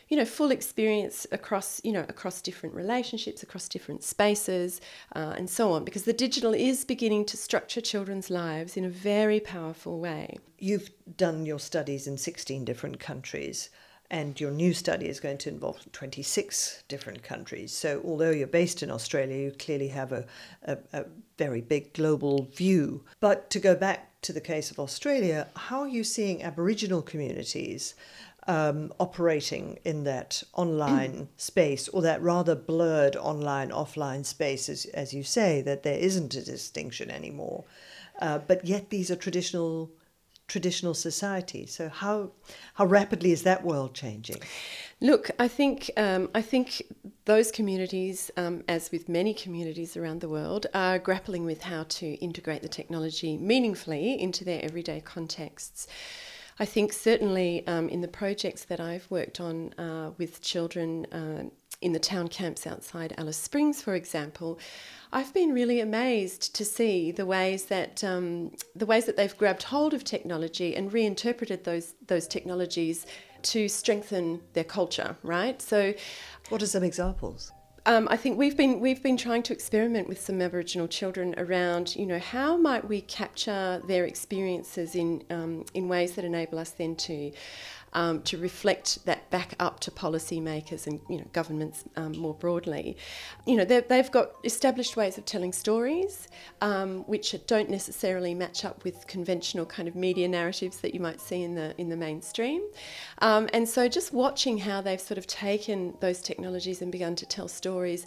you 0.10 0.18
know 0.18 0.26
full 0.26 0.52
experience 0.52 1.26
across 1.32 1.82
you 1.84 1.92
know 1.92 2.06
across 2.08 2.42
different 2.42 2.76
relationships, 2.76 3.44
across 3.44 3.68
different 3.68 4.04
spaces, 4.04 4.82
uh, 5.16 5.34
and 5.38 5.50
so 5.50 5.72
on. 5.72 5.84
Because 5.84 6.04
the 6.04 6.14
digital 6.14 6.54
is 6.54 6.86
beginning 6.86 7.26
to 7.26 7.38
structure 7.38 7.82
children's 7.82 8.30
lives 8.30 8.78
in 8.78 8.86
a 8.86 8.90
very 8.90 9.40
powerful 9.40 10.00
way. 10.00 10.38
You've 10.60 10.90
done 11.18 11.46
your 11.46 11.60
studies 11.60 12.08
in 12.08 12.18
sixteen 12.18 12.66
different 12.66 13.00
countries. 13.00 13.70
And 14.12 14.40
your 14.40 14.52
new 14.52 14.76
study 14.76 15.08
is 15.08 15.20
going 15.20 15.40
to 15.40 15.50
involve 15.50 15.92
26 15.92 16.84
different 16.88 17.24
countries. 17.24 17.74
So, 17.74 18.04
although 18.06 18.30
you're 18.30 18.46
based 18.46 18.84
in 18.84 18.92
Australia, 18.92 19.36
you 19.36 19.52
clearly 19.58 19.88
have 19.88 20.12
a, 20.12 20.28
a, 20.62 20.78
a 20.94 21.06
very 21.40 21.62
big 21.62 21.92
global 21.94 22.44
view. 22.54 23.04
But 23.20 23.50
to 23.50 23.60
go 23.60 23.76
back 23.76 24.22
to 24.22 24.32
the 24.32 24.42
case 24.42 24.70
of 24.70 24.80
Australia, 24.80 25.48
how 25.56 25.80
are 25.80 25.88
you 25.88 26.04
seeing 26.04 26.44
Aboriginal 26.44 27.02
communities 27.02 27.96
um, 28.48 28.94
operating 29.00 29.80
in 29.84 30.04
that 30.04 30.44
online 30.54 31.30
space 31.38 31.88
or 31.90 32.02
that 32.02 32.22
rather 32.22 32.56
blurred 32.56 33.16
online 33.16 33.70
offline 33.70 34.25
space, 34.25 34.70
as, 34.70 34.86
as 34.86 35.14
you 35.14 35.24
say, 35.24 35.62
that 35.62 35.84
there 35.84 35.98
isn't 35.98 36.36
a 36.36 36.44
distinction 36.44 37.10
anymore? 37.10 37.64
Uh, 38.22 38.40
but 38.40 38.66
yet, 38.66 38.90
these 38.90 39.12
are 39.12 39.16
traditional 39.16 39.92
traditional 40.48 40.94
society. 40.94 41.66
So 41.66 41.90
how 41.90 42.32
how 42.75 42.86
rapidly 42.86 43.32
is 43.32 43.44
that 43.44 43.64
world 43.64 43.94
changing? 43.94 44.38
Look, 45.02 45.32
I 45.40 45.48
think 45.48 45.92
um, 45.98 46.30
I 46.36 46.42
think 46.42 46.84
those 47.25 47.52
communities, 47.52 48.32
um, 48.38 48.64
as 48.68 48.92
with 48.92 49.10
many 49.10 49.34
communities 49.34 49.98
around 49.98 50.22
the 50.22 50.30
world, 50.30 50.68
are 50.74 51.00
grappling 51.00 51.46
with 51.46 51.64
how 51.64 51.84
to 51.84 52.14
integrate 52.16 52.62
the 52.62 52.70
technology 52.70 53.38
meaningfully 53.38 54.22
into 54.22 54.46
their 54.46 54.64
everyday 54.64 55.02
contexts. 55.02 55.88
I 56.58 56.66
think 56.66 56.94
certainly 56.94 57.68
um, 57.68 57.90
in 57.90 58.02
the 58.02 58.08
projects 58.08 58.66
that 58.66 58.80
I've 58.80 59.10
worked 59.12 59.42
on 59.42 59.74
uh, 59.74 60.12
with 60.18 60.42
children 60.42 61.06
uh, 61.08 61.44
in 61.82 61.92
the 61.92 62.00
town 62.00 62.30
camps 62.30 62.66
outside 62.66 63.14
Alice 63.18 63.38
Springs, 63.38 63.82
for 63.82 63.94
example, 63.94 64.58
I've 65.12 65.34
been 65.34 65.54
really 65.54 65.82
amazed 65.82 66.56
to 66.56 66.64
see 66.64 67.12
the 67.12 67.26
ways 67.26 67.66
that 67.66 68.04
um, 68.04 68.54
the 68.74 68.86
ways 68.86 69.06
that 69.06 69.18
they've 69.18 69.38
grabbed 69.38 69.64
hold 69.64 69.94
of 69.94 70.06
technology 70.06 70.76
and 70.76 70.94
reinterpreted 70.94 71.66
those 71.66 71.94
those 72.08 72.28
technologies 72.28 73.06
to 73.44 73.68
strengthen 73.68 74.42
their 74.54 74.64
culture. 74.64 75.18
Right. 75.24 75.62
So, 75.62 75.94
what 76.50 76.64
are 76.64 76.68
some 76.68 76.84
examples? 76.84 77.52
Um, 77.88 78.08
I 78.10 78.18
think 78.18 78.39
we've 78.39 78.58
been 78.58 78.80
we've 78.80 79.04
been 79.04 79.15
trying 79.15 79.44
to 79.44 79.54
experiment 79.54 80.10
with 80.10 80.20
some 80.20 80.42
Aboriginal 80.42 80.88
children 80.88 81.36
around, 81.38 81.96
you 81.96 82.08
know, 82.08 82.18
how 82.18 82.58
might 82.58 82.88
we 82.88 83.01
capture 83.01 83.80
their 83.88 84.06
experiences 84.06 84.96
in 84.96 85.24
um, 85.30 85.65
in 85.75 85.88
ways 85.88 86.15
that 86.15 86.25
enable 86.25 86.58
us 86.58 86.72
then 86.72 86.96
to 86.96 87.32
um, 87.96 88.22
to 88.24 88.38
reflect 88.38 89.04
that 89.06 89.28
back 89.32 89.56
up 89.60 89.80
to 89.80 89.90
policymakers 89.90 90.86
and 90.86 91.00
you 91.10 91.18
know 91.18 91.25
governments 91.34 91.86
um, 91.96 92.12
more 92.18 92.36
broadly. 92.36 92.98
You 93.48 93.56
know 93.56 93.66
they've 93.66 94.12
got 94.12 94.32
established 94.44 94.96
ways 94.96 95.18
of 95.18 95.25
telling 95.25 95.54
stories, 95.54 96.28
um, 96.62 97.04
which 97.08 97.36
don't 97.48 97.70
necessarily 97.70 98.36
match 98.36 98.66
up 98.66 98.84
with 98.84 99.08
conventional 99.08 99.66
kind 99.66 99.88
of 99.88 99.96
media 99.96 100.28
narratives 100.28 100.82
that 100.82 100.94
you 100.94 101.00
might 101.00 101.22
see 101.22 101.42
in 101.42 101.56
the 101.56 101.74
in 101.80 101.90
the 101.90 101.98
mainstream. 101.98 102.62
Um, 103.20 103.50
and 103.54 103.68
so 103.68 103.88
just 103.88 104.14
watching 104.14 104.58
how 104.60 104.82
they've 104.82 105.02
sort 105.02 105.18
of 105.18 105.25
taken 105.25 105.96
those 106.02 106.22
technologies 106.22 106.82
and 106.82 106.92
begun 106.92 107.16
to 107.16 107.25
tell 107.25 107.48
stories 107.48 108.06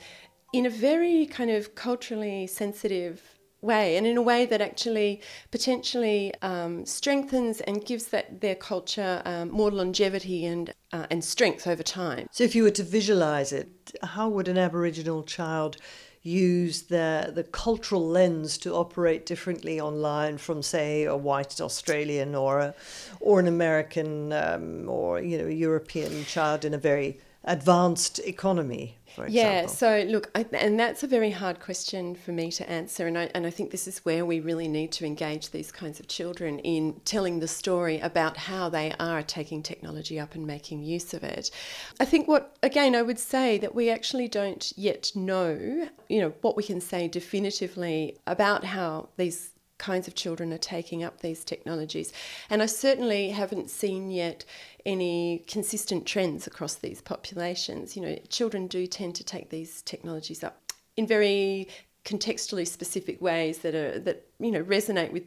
in 0.53 0.67
a 0.67 0.71
very 0.71 1.27
kind 1.27 1.51
of 1.51 1.75
culturally 1.75 2.47
sensitive 2.47 3.38
way 3.61 3.97
and 3.97 4.07
in 4.07 4.17
a 4.17 4.23
way 4.23 4.47
that 4.47 4.61
actually 4.61 5.21
potentially 5.51 6.33
um, 6.43 6.87
strengthens 6.87 7.61
and 7.63 7.85
gives 7.85 8.07
that 8.07 8.41
their 8.41 8.55
culture 8.55 9.23
um, 9.25 9.51
more 9.51 9.71
longevity 9.71 10.47
and 10.47 10.73
uh, 10.93 11.07
and 11.11 11.23
strength 11.25 11.67
over 11.67 11.83
time. 11.83 12.27
So 12.31 12.45
if 12.45 12.55
you 12.55 12.63
were 12.63 12.71
to 12.71 12.83
visualize 12.83 13.53
it, 13.53 13.69
how 14.03 14.29
would 14.29 14.49
an 14.49 14.59
Aboriginal 14.59 15.23
child 15.23 15.77
use 16.23 16.83
the 16.83 17.33
the 17.35 17.45
cultural 17.45 18.07
lens 18.07 18.59
to 18.59 18.75
operate 18.75 19.25
differently 19.27 19.81
online 19.81 20.39
from 20.39 20.63
say 20.63 21.05
a 21.05 21.17
white 21.17 21.61
Australian 21.61 22.35
or 22.35 22.61
a, 22.61 22.75
or 23.21 23.41
an 23.41 23.47
American 23.47 24.33
um, 24.33 24.89
or 24.89 25.21
you 25.21 25.39
know 25.39 25.47
European 25.47 26.25
child 26.25 26.65
in 26.65 26.75
a 26.75 26.79
very 26.79 27.19
advanced 27.45 28.19
economy? 28.21 28.97
Yeah, 29.27 29.67
so 29.67 30.05
look, 30.07 30.31
I, 30.35 30.47
and 30.53 30.79
that's 30.79 31.03
a 31.03 31.07
very 31.09 31.31
hard 31.31 31.59
question 31.61 32.15
for 32.15 32.31
me 32.31 32.53
to 32.53 32.71
answer. 32.71 33.07
And 33.07 33.19
I, 33.19 33.31
and 33.35 33.47
I 33.47 33.51
think 33.51 33.71
this 33.71 33.89
is 33.89 34.05
where 34.05 34.25
we 34.25 34.39
really 34.39 34.69
need 34.69 34.93
to 34.93 35.05
engage 35.05 35.51
these 35.51 35.73
kinds 35.73 35.99
of 35.99 36.07
children 36.07 36.61
in 36.61 37.01
telling 37.05 37.41
the 37.41 37.49
story 37.49 37.99
about 37.99 38.37
how 38.37 38.69
they 38.69 38.95
are 39.01 39.23
taking 39.23 39.63
technology 39.63 40.21
up 40.21 40.35
and 40.35 40.47
making 40.47 40.85
use 40.85 41.15
of 41.15 41.25
it. 41.25 41.51
I 41.99 42.05
think 42.05 42.29
what, 42.29 42.57
again, 42.63 42.95
I 42.95 43.03
would 43.03 43.19
say 43.19 43.59
that 43.59 43.75
we 43.75 43.91
actually 43.91 44.29
don't 44.29 44.73
yet 44.77 45.11
know, 45.17 45.89
you 46.09 46.21
know, 46.21 46.33
what 46.43 46.57
we 46.57 46.63
can 46.63 46.81
say 46.81 47.09
definitively 47.09 48.19
about 48.27 48.63
how 48.63 49.09
these 49.17 49.51
kinds 49.79 50.09
of 50.09 50.15
children 50.15 50.53
are 50.53 50.59
taking 50.59 51.03
up 51.03 51.21
these 51.21 51.45
technologies. 51.45 52.13
And 52.51 52.63
I 52.63 52.67
certainly 52.67 53.31
haven't 53.31 53.71
seen 53.71 54.11
yet 54.11 54.45
any 54.85 55.45
consistent 55.47 56.07
trends 56.07 56.47
across 56.47 56.75
these 56.75 57.01
populations. 57.01 57.97
You 57.97 58.03
know, 58.03 58.19
children 58.29 58.67
do 58.67 58.87
tend 58.87 59.15
to 59.17 59.25
take 59.25 59.51
these 59.51 59.83
technologies 59.83 60.45
up 60.45 60.73
in 60.97 61.07
very 61.07 61.69
contextually 62.05 62.67
specific 62.67 63.21
ways 63.21 63.59
that 63.59 63.75
are 63.75 63.99
that 63.99 64.27
you 64.41 64.51
know 64.51 64.63
resonate 64.65 65.13
with 65.13 65.25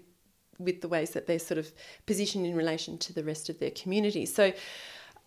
with 0.57 0.81
the 0.81 0.87
ways 0.87 1.11
that 1.11 1.27
they're 1.27 1.39
sort 1.39 1.57
of 1.57 1.71
positioned 2.05 2.45
in 2.45 2.55
relation 2.55 2.97
to 2.97 3.13
the 3.13 3.23
rest 3.23 3.49
of 3.49 3.59
their 3.59 3.71
community. 3.71 4.25
So, 4.25 4.53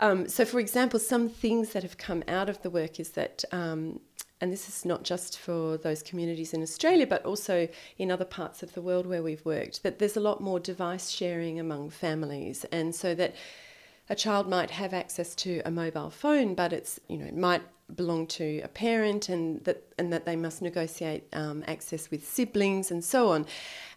um, 0.00 0.28
so 0.28 0.44
for 0.44 0.60
example, 0.60 1.00
some 1.00 1.28
things 1.28 1.72
that 1.72 1.82
have 1.82 1.98
come 1.98 2.22
out 2.28 2.48
of 2.48 2.62
the 2.62 2.70
work 2.70 3.00
is 3.00 3.10
that 3.10 3.44
um, 3.50 4.00
and 4.44 4.52
this 4.52 4.68
is 4.68 4.84
not 4.84 5.04
just 5.04 5.38
for 5.38 5.78
those 5.78 6.02
communities 6.02 6.52
in 6.52 6.60
Australia, 6.60 7.06
but 7.06 7.24
also 7.24 7.66
in 7.96 8.10
other 8.10 8.26
parts 8.26 8.62
of 8.62 8.74
the 8.74 8.82
world 8.82 9.06
where 9.06 9.22
we've 9.22 9.42
worked, 9.46 9.82
that 9.82 9.98
there's 9.98 10.18
a 10.18 10.20
lot 10.20 10.42
more 10.42 10.60
device 10.60 11.08
sharing 11.08 11.58
among 11.58 11.88
families. 11.88 12.66
And 12.70 12.94
so 12.94 13.14
that 13.14 13.34
a 14.10 14.14
child 14.14 14.46
might 14.46 14.70
have 14.70 14.92
access 14.92 15.34
to 15.36 15.62
a 15.64 15.70
mobile 15.70 16.10
phone, 16.10 16.54
but 16.54 16.74
it's, 16.74 17.00
you 17.08 17.16
know, 17.16 17.24
it 17.24 17.34
might 17.34 17.62
belong 17.96 18.26
to 18.26 18.60
a 18.60 18.68
parent 18.68 19.30
and 19.30 19.64
that 19.64 19.82
and 19.98 20.12
that 20.12 20.26
they 20.26 20.36
must 20.36 20.60
negotiate 20.60 21.24
um, 21.32 21.64
access 21.66 22.10
with 22.10 22.26
siblings 22.26 22.90
and 22.90 23.02
so 23.04 23.30
on 23.30 23.44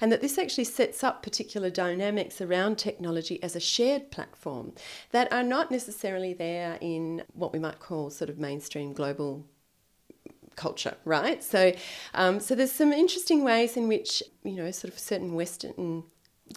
and 0.01 0.11
that 0.11 0.19
this 0.19 0.37
actually 0.37 0.65
sets 0.65 1.05
up 1.05 1.23
particular 1.23 1.69
dynamics 1.69 2.41
around 2.41 2.77
technology 2.77 3.41
as 3.41 3.55
a 3.55 3.61
shared 3.61 4.11
platform 4.11 4.73
that 5.11 5.31
are 5.31 5.41
not 5.41 5.71
necessarily 5.71 6.33
there 6.33 6.77
in 6.81 7.23
what 7.31 7.53
we 7.53 7.59
might 7.59 7.79
call 7.79 8.09
sort 8.09 8.29
of 8.29 8.37
mainstream 8.37 8.91
global 8.91 9.45
culture, 10.57 10.97
right? 11.05 11.41
So, 11.41 11.71
um, 12.13 12.41
so 12.41 12.53
there's 12.53 12.73
some 12.73 12.91
interesting 12.91 13.45
ways 13.45 13.77
in 13.77 13.87
which 13.87 14.21
you 14.43 14.55
know 14.55 14.69
sort 14.71 14.91
of 14.93 14.99
certain 14.99 15.33
Western 15.33 16.03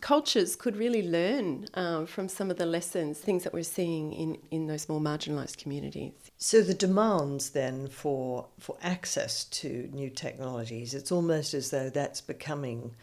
cultures 0.00 0.56
could 0.56 0.76
really 0.76 1.08
learn 1.08 1.66
um, 1.74 2.06
from 2.06 2.28
some 2.28 2.50
of 2.50 2.56
the 2.56 2.66
lessons, 2.66 3.18
things 3.18 3.44
that 3.44 3.52
we're 3.52 3.62
seeing 3.62 4.12
in, 4.12 4.38
in 4.50 4.66
those 4.66 4.88
more 4.88 5.00
marginalised 5.00 5.58
communities. 5.58 6.12
So 6.36 6.62
the 6.62 6.74
demands 6.74 7.50
then 7.50 7.88
for 7.88 8.48
for 8.58 8.76
access 8.82 9.44
to 9.44 9.88
new 9.92 10.10
technologies, 10.10 10.94
it's 10.94 11.12
almost 11.12 11.54
as 11.54 11.70
though 11.70 11.90
that's 11.90 12.20
becoming 12.20 12.94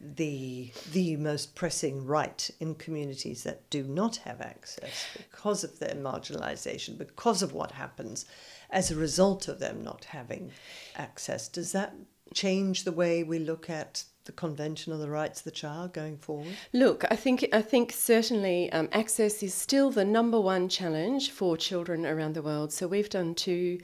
the 0.00 0.72
the 0.92 1.16
most 1.16 1.54
pressing 1.54 2.04
right 2.04 2.50
in 2.58 2.74
communities 2.74 3.44
that 3.44 3.68
do 3.70 3.84
not 3.84 4.16
have 4.16 4.40
access 4.40 5.06
because 5.16 5.62
of 5.64 5.78
their 5.78 5.94
marginalisation, 5.94 6.98
because 6.98 7.42
of 7.42 7.52
what 7.52 7.72
happens 7.72 8.26
as 8.72 8.90
a 8.90 8.96
result 8.96 9.46
of 9.48 9.60
them 9.60 9.84
not 9.84 10.06
having 10.06 10.50
access. 10.96 11.48
Does 11.48 11.72
that 11.72 11.94
change 12.34 12.84
the 12.84 12.92
way 12.92 13.22
we 13.22 13.38
look 13.38 13.70
at 13.70 14.04
the 14.24 14.32
Convention 14.32 14.92
on 14.92 15.00
the 15.00 15.10
Rights 15.10 15.40
of 15.40 15.44
the 15.44 15.50
Child 15.50 15.92
going 15.92 16.16
forward? 16.16 16.54
Look, 16.72 17.04
I 17.10 17.16
think 17.16 17.46
I 17.52 17.60
think 17.60 17.92
certainly 17.92 18.72
um, 18.72 18.88
access 18.92 19.42
is 19.42 19.54
still 19.54 19.90
the 19.90 20.04
number 20.04 20.40
one 20.40 20.68
challenge 20.68 21.30
for 21.30 21.56
children 21.56 22.06
around 22.06 22.34
the 22.34 22.42
world. 22.42 22.72
So 22.72 22.86
we've 22.86 23.10
done 23.10 23.34
two 23.34 23.80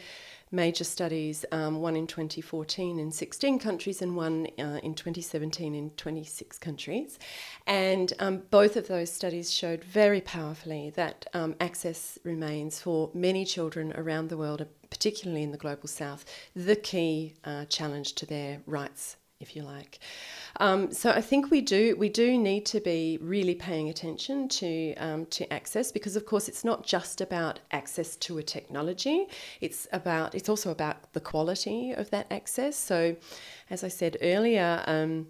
major 0.50 0.84
studies, 0.84 1.44
um, 1.52 1.80
one 1.80 1.96
in 1.96 2.06
2014 2.06 2.98
in 2.98 3.10
16 3.12 3.58
countries 3.58 4.02
and 4.02 4.16
one 4.16 4.46
uh, 4.58 4.80
in 4.82 4.94
2017 4.94 5.74
in 5.74 5.90
26 5.90 6.58
countries. 6.58 7.18
And 7.66 8.12
um, 8.18 8.42
both 8.50 8.76
of 8.76 8.88
those 8.88 9.12
studies 9.12 9.52
showed 9.52 9.84
very 9.84 10.20
powerfully 10.20 10.90
that 10.96 11.26
um, 11.34 11.54
access 11.60 12.18
remains 12.24 12.80
for 12.80 13.10
many 13.14 13.44
children 13.44 13.92
around 13.94 14.28
the 14.28 14.36
world, 14.36 14.66
particularly 14.90 15.42
in 15.42 15.52
the 15.52 15.58
global 15.58 15.88
south, 15.88 16.24
the 16.54 16.76
key 16.76 17.34
uh, 17.44 17.64
challenge 17.66 18.14
to 18.14 18.26
their 18.26 18.60
rights 18.66 19.16
if 19.40 19.54
you 19.54 19.62
like. 19.62 19.98
Um, 20.60 20.92
so 20.92 21.10
I 21.10 21.20
think 21.20 21.50
we 21.50 21.60
do 21.60 21.96
we 21.96 22.08
do 22.08 22.36
need 22.36 22.66
to 22.66 22.80
be 22.80 23.18
really 23.20 23.54
paying 23.54 23.88
attention 23.88 24.48
to 24.48 24.94
um, 24.96 25.26
to 25.26 25.52
access 25.52 25.92
because 25.92 26.16
of 26.16 26.26
course 26.26 26.48
it's 26.48 26.64
not 26.64 26.84
just 26.84 27.20
about 27.20 27.60
access 27.70 28.16
to 28.16 28.38
a 28.38 28.42
technology. 28.42 29.26
It's 29.60 29.86
about 29.92 30.34
it's 30.34 30.48
also 30.48 30.70
about 30.70 31.12
the 31.12 31.20
quality 31.20 31.92
of 31.92 32.10
that 32.10 32.26
access. 32.30 32.76
So, 32.76 33.16
as 33.70 33.84
I 33.84 33.88
said 33.88 34.16
earlier. 34.20 34.82
Um, 34.86 35.28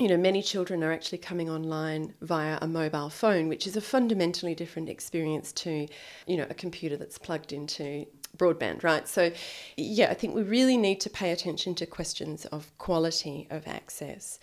you 0.00 0.08
know, 0.08 0.16
many 0.16 0.42
children 0.42 0.82
are 0.82 0.90
actually 0.90 1.18
coming 1.18 1.48
online 1.48 2.14
via 2.20 2.58
a 2.60 2.66
mobile 2.66 3.08
phone, 3.08 3.48
which 3.48 3.64
is 3.64 3.76
a 3.76 3.80
fundamentally 3.80 4.52
different 4.52 4.88
experience 4.88 5.52
to, 5.52 5.86
you 6.26 6.36
know, 6.36 6.46
a 6.50 6.54
computer 6.54 6.96
that's 6.96 7.16
plugged 7.16 7.52
into 7.52 8.04
broadband, 8.36 8.82
right? 8.82 9.08
So, 9.08 9.32
yeah, 9.76 10.10
I 10.10 10.14
think 10.14 10.34
we 10.34 10.42
really 10.42 10.76
need 10.76 11.00
to 11.00 11.10
pay 11.10 11.30
attention 11.30 11.74
to 11.76 11.86
questions 11.86 12.44
of 12.46 12.76
quality 12.78 13.46
of 13.50 13.66
access. 13.66 14.38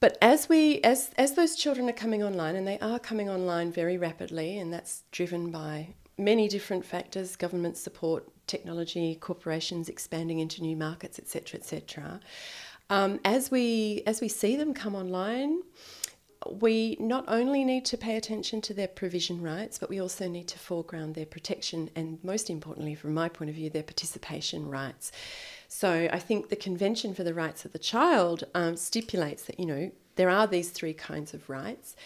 But 0.00 0.18
as 0.20 0.48
we 0.48 0.80
as 0.80 1.10
as 1.16 1.34
those 1.34 1.54
children 1.54 1.88
are 1.88 1.92
coming 1.92 2.24
online, 2.24 2.56
and 2.56 2.66
they 2.66 2.78
are 2.80 2.98
coming 2.98 3.30
online 3.30 3.70
very 3.70 3.96
rapidly, 3.96 4.58
and 4.58 4.72
that's 4.72 5.04
driven 5.12 5.52
by 5.52 5.94
many 6.18 6.48
different 6.48 6.84
factors: 6.84 7.36
government 7.36 7.76
support, 7.76 8.28
technology, 8.48 9.14
corporations 9.14 9.88
expanding 9.88 10.40
into 10.40 10.60
new 10.60 10.76
markets, 10.76 11.20
etc., 11.20 11.60
etc. 11.60 12.20
Um, 12.90 13.20
as 13.24 13.50
we 13.50 14.02
as 14.06 14.20
we 14.20 14.28
see 14.28 14.56
them 14.56 14.74
come 14.74 14.96
online, 14.96 15.62
we 16.50 16.96
not 17.00 17.24
only 17.28 17.64
need 17.64 17.84
to 17.86 17.96
pay 17.96 18.16
attention 18.16 18.60
to 18.62 18.74
their 18.74 18.88
provision 18.88 19.42
rights, 19.42 19.78
but 19.78 19.88
we 19.88 20.00
also 20.00 20.28
need 20.28 20.48
to 20.48 20.58
foreground 20.58 21.14
their 21.14 21.26
protection 21.26 21.90
and, 21.94 22.18
most 22.22 22.50
importantly, 22.50 22.94
from 22.94 23.14
my 23.14 23.28
point 23.28 23.50
of 23.50 23.56
view, 23.56 23.70
their 23.70 23.82
participation 23.82 24.68
rights. 24.68 25.12
So 25.68 26.08
I 26.12 26.18
think 26.18 26.48
the 26.48 26.56
Convention 26.56 27.14
for 27.14 27.24
the 27.24 27.34
Rights 27.34 27.64
of 27.64 27.72
the 27.72 27.78
Child 27.78 28.44
um, 28.54 28.76
stipulates 28.76 29.44
that, 29.44 29.58
you 29.58 29.66
know, 29.66 29.90
there 30.16 30.30
are 30.30 30.46
these 30.46 30.70
three 30.70 30.94
kinds 30.94 31.34
of 31.34 31.48
rights. 31.48 31.96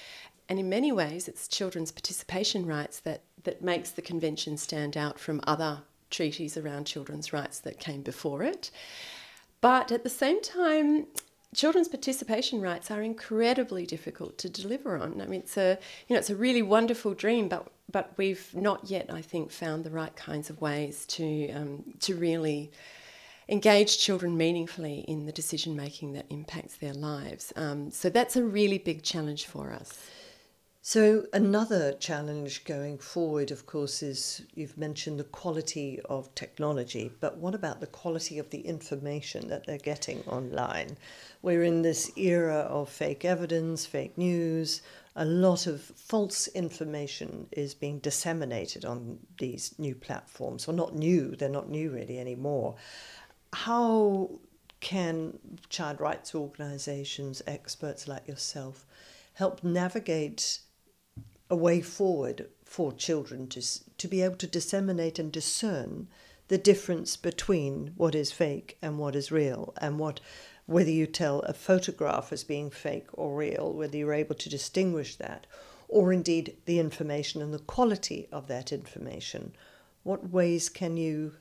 And 0.48 0.58
in 0.58 0.68
many 0.68 0.92
ways, 0.92 1.26
it's 1.26 1.48
children's 1.48 1.90
participation 1.90 2.66
rights 2.66 3.00
that, 3.00 3.22
that 3.44 3.62
makes 3.62 3.90
the 3.90 4.02
Convention 4.02 4.56
stand 4.56 4.96
out 4.96 5.18
from 5.18 5.40
other 5.46 5.82
treaties 6.10 6.56
around 6.56 6.86
children's 6.86 7.32
rights 7.32 7.58
that 7.60 7.80
came 7.80 8.02
before 8.02 8.42
it. 8.42 8.70
But 9.60 9.90
at 9.90 10.04
the 10.04 10.10
same 10.10 10.40
time, 10.42 11.06
children's 11.56 11.88
participation 11.88 12.60
rights 12.60 12.90
are 12.90 13.02
incredibly 13.02 13.86
difficult 13.86 14.38
to 14.38 14.48
deliver 14.48 14.96
on. 14.96 15.20
I 15.20 15.26
mean, 15.26 15.40
it's 15.40 15.56
a 15.56 15.78
you 16.06 16.14
know 16.14 16.18
it's 16.20 16.30
a 16.30 16.36
really 16.36 16.62
wonderful 16.62 17.14
dream, 17.14 17.48
but 17.48 17.66
but 17.90 18.12
we've 18.16 18.54
not 18.54 18.90
yet, 18.90 19.06
I 19.12 19.22
think, 19.22 19.50
found 19.50 19.84
the 19.84 19.90
right 19.90 20.14
kinds 20.14 20.50
of 20.50 20.60
ways 20.60 21.06
to 21.06 21.50
um, 21.50 21.84
to 22.00 22.14
really 22.14 22.70
engage 23.48 23.98
children 23.98 24.36
meaningfully 24.36 25.00
in 25.08 25.26
the 25.26 25.32
decision 25.32 25.76
making 25.76 26.12
that 26.12 26.26
impacts 26.30 26.76
their 26.76 26.92
lives. 26.92 27.52
Um, 27.56 27.90
so 27.90 28.10
that's 28.10 28.36
a 28.36 28.44
really 28.44 28.78
big 28.78 29.02
challenge 29.02 29.46
for 29.46 29.72
us. 29.72 30.00
So, 30.88 31.26
another 31.32 31.94
challenge 31.94 32.62
going 32.62 32.98
forward, 32.98 33.50
of 33.50 33.66
course, 33.66 34.04
is 34.04 34.42
you've 34.54 34.78
mentioned 34.78 35.18
the 35.18 35.24
quality 35.24 35.98
of 36.04 36.32
technology, 36.36 37.10
but 37.18 37.38
what 37.38 37.56
about 37.56 37.80
the 37.80 37.88
quality 37.88 38.38
of 38.38 38.50
the 38.50 38.60
information 38.60 39.48
that 39.48 39.66
they're 39.66 39.78
getting 39.78 40.22
online? 40.28 40.96
We're 41.42 41.64
in 41.64 41.82
this 41.82 42.16
era 42.16 42.68
of 42.70 42.88
fake 42.88 43.24
evidence, 43.24 43.84
fake 43.84 44.16
news, 44.16 44.80
a 45.16 45.24
lot 45.24 45.66
of 45.66 45.80
false 45.80 46.46
information 46.46 47.48
is 47.50 47.74
being 47.74 47.98
disseminated 47.98 48.84
on 48.84 49.18
these 49.38 49.76
new 49.80 49.96
platforms. 49.96 50.68
Well, 50.68 50.76
not 50.76 50.94
new, 50.94 51.34
they're 51.34 51.48
not 51.48 51.68
new 51.68 51.90
really 51.90 52.20
anymore. 52.20 52.76
How 53.52 54.38
can 54.78 55.40
child 55.68 56.00
rights 56.00 56.32
organizations, 56.32 57.42
experts 57.44 58.06
like 58.06 58.28
yourself, 58.28 58.86
help 59.32 59.64
navigate 59.64 60.60
a 61.48 61.56
way 61.56 61.80
forward 61.80 62.48
for 62.64 62.92
children 62.92 63.46
to, 63.48 63.62
to 63.98 64.08
be 64.08 64.22
able 64.22 64.36
to 64.36 64.46
disseminate 64.46 65.18
and 65.18 65.30
discern 65.30 66.08
the 66.48 66.58
difference 66.58 67.16
between 67.16 67.92
what 67.96 68.14
is 68.14 68.32
fake 68.32 68.78
and 68.80 68.98
what 68.98 69.16
is 69.16 69.32
real, 69.32 69.74
and 69.78 69.98
what 69.98 70.20
whether 70.66 70.90
you 70.90 71.06
tell 71.06 71.40
a 71.40 71.52
photograph 71.52 72.32
as 72.32 72.42
being 72.42 72.70
fake 72.70 73.06
or 73.12 73.36
real, 73.36 73.72
whether 73.72 73.96
you're 73.96 74.12
able 74.12 74.34
to 74.34 74.48
distinguish 74.48 75.14
that, 75.14 75.46
or 75.88 76.12
indeed 76.12 76.56
the 76.64 76.80
information 76.80 77.40
and 77.40 77.54
the 77.54 77.58
quality 77.60 78.28
of 78.32 78.48
that 78.48 78.72
information. 78.72 79.52
What 80.02 80.30
ways 80.30 80.68
can 80.68 80.96
you 80.96 81.34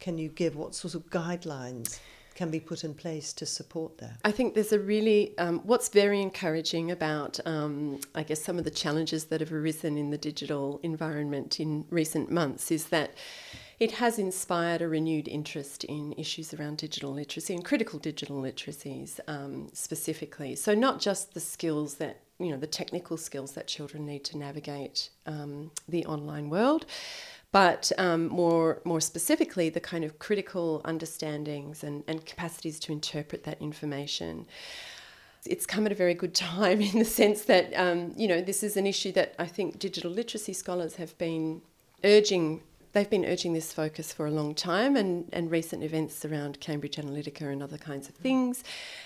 can 0.00 0.18
you 0.18 0.28
give? 0.28 0.56
What 0.56 0.74
sort 0.74 0.94
of 0.94 1.08
guidelines? 1.10 1.98
Can 2.34 2.50
be 2.50 2.60
put 2.60 2.84
in 2.84 2.94
place 2.94 3.32
to 3.34 3.46
support 3.46 3.98
that? 3.98 4.18
I 4.24 4.30
think 4.30 4.54
there's 4.54 4.72
a 4.72 4.78
really, 4.78 5.36
um, 5.38 5.60
what's 5.64 5.88
very 5.88 6.20
encouraging 6.20 6.90
about, 6.90 7.38
um, 7.46 8.00
I 8.14 8.22
guess, 8.22 8.42
some 8.42 8.58
of 8.58 8.64
the 8.64 8.70
challenges 8.70 9.26
that 9.26 9.40
have 9.40 9.52
arisen 9.52 9.96
in 9.96 10.10
the 10.10 10.18
digital 10.18 10.80
environment 10.82 11.60
in 11.60 11.86
recent 11.90 12.30
months 12.30 12.70
is 12.70 12.86
that 12.86 13.14
it 13.80 13.92
has 13.92 14.18
inspired 14.18 14.82
a 14.82 14.88
renewed 14.88 15.28
interest 15.28 15.84
in 15.84 16.12
issues 16.16 16.54
around 16.54 16.78
digital 16.78 17.12
literacy 17.12 17.54
and 17.54 17.64
critical 17.64 17.98
digital 17.98 18.40
literacies 18.40 19.18
um, 19.26 19.68
specifically. 19.72 20.54
So, 20.54 20.74
not 20.74 21.00
just 21.00 21.34
the 21.34 21.40
skills 21.40 21.94
that 21.94 22.20
you 22.38 22.50
know, 22.50 22.56
the 22.56 22.66
technical 22.66 23.16
skills 23.16 23.52
that 23.52 23.68
children 23.68 24.04
need 24.04 24.24
to 24.24 24.36
navigate 24.36 25.10
um, 25.26 25.70
the 25.88 26.04
online 26.06 26.50
world, 26.50 26.84
but 27.54 27.92
um, 27.98 28.26
more 28.26 28.82
more 28.84 29.00
specifically, 29.00 29.68
the 29.68 29.78
kind 29.78 30.02
of 30.02 30.18
critical 30.18 30.80
understandings 30.84 31.84
and, 31.84 32.02
and 32.08 32.26
capacities 32.26 32.80
to 32.80 32.90
interpret 32.90 33.44
that 33.44 33.62
information. 33.62 34.44
It's 35.46 35.64
come 35.64 35.86
at 35.86 35.92
a 35.92 35.94
very 35.94 36.14
good 36.14 36.34
time 36.34 36.80
in 36.90 36.98
the 36.98 37.04
sense 37.04 37.42
that 37.42 37.72
um, 37.76 38.12
you 38.16 38.26
know 38.26 38.40
this 38.40 38.64
is 38.64 38.76
an 38.76 38.88
issue 38.88 39.12
that 39.12 39.36
I 39.38 39.46
think 39.46 39.78
digital 39.78 40.10
literacy 40.10 40.52
scholars 40.52 40.96
have 40.96 41.16
been 41.16 41.62
urging 42.02 42.60
they've 42.94 43.10
been 43.10 43.24
urging 43.26 43.52
this 43.52 43.72
focus 43.72 44.12
for 44.12 44.26
a 44.26 44.30
long 44.30 44.54
time, 44.54 44.96
and, 44.96 45.28
and 45.32 45.50
recent 45.50 45.82
events 45.82 46.24
around 46.24 46.60
Cambridge 46.60 46.96
Analytica 46.96 47.42
and 47.42 47.62
other 47.62 47.76
kinds 47.76 48.08
of 48.08 48.14
things 48.14 48.64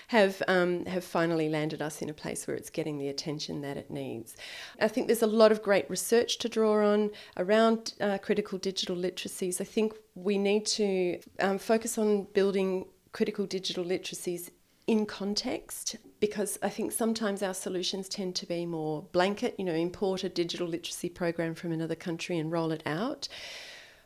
have 0.09 0.41
um, 0.47 0.85
have 0.87 1.03
finally 1.03 1.49
landed 1.49 1.83
us 1.83 2.01
in 2.01 2.09
a 2.09 2.15
place 2.15 2.47
where 2.47 2.57
it's 2.57 2.71
getting 2.71 2.99
the 2.99 3.09
attention 3.09 3.63
that 3.63 3.77
it 3.77 3.91
needs. 3.91 4.37
I 4.81 4.89
think 4.89 5.09
there's 5.09 5.23
a 5.23 5.27
lot 5.27 5.51
of 5.51 5.63
great 5.63 5.91
research 5.91 6.39
to 6.39 6.49
draw 6.49 6.87
on 6.87 7.11
around 7.37 7.95
uh, 8.01 8.19
critical 8.19 8.59
digital 8.59 8.95
literacies. 8.95 9.61
I 9.61 9.65
think 9.65 9.95
we 10.15 10.39
need 10.39 10.67
to 10.67 11.21
um, 11.41 11.59
focus 11.59 11.99
on 11.99 12.29
building 12.35 12.87
critical 13.13 13.47
digital 13.47 13.85
literacies 13.85 14.51
in 14.87 15.05
context 15.05 15.97
because 16.21 16.59
I 16.63 16.71
think 16.71 16.93
sometimes 16.93 17.43
our 17.43 17.55
solutions 17.55 18.09
tend 18.09 18.35
to 18.37 18.47
be 18.47 18.65
more 18.65 19.03
blanket, 19.13 19.55
you 19.59 19.65
know, 19.65 19.75
import 19.75 20.25
a 20.25 20.29
digital 20.29 20.67
literacy 20.67 21.11
program 21.11 21.55
from 21.55 21.73
another 21.73 21.95
country 21.95 22.39
and 22.39 22.51
roll 22.51 22.73
it 22.73 22.83
out 22.87 23.29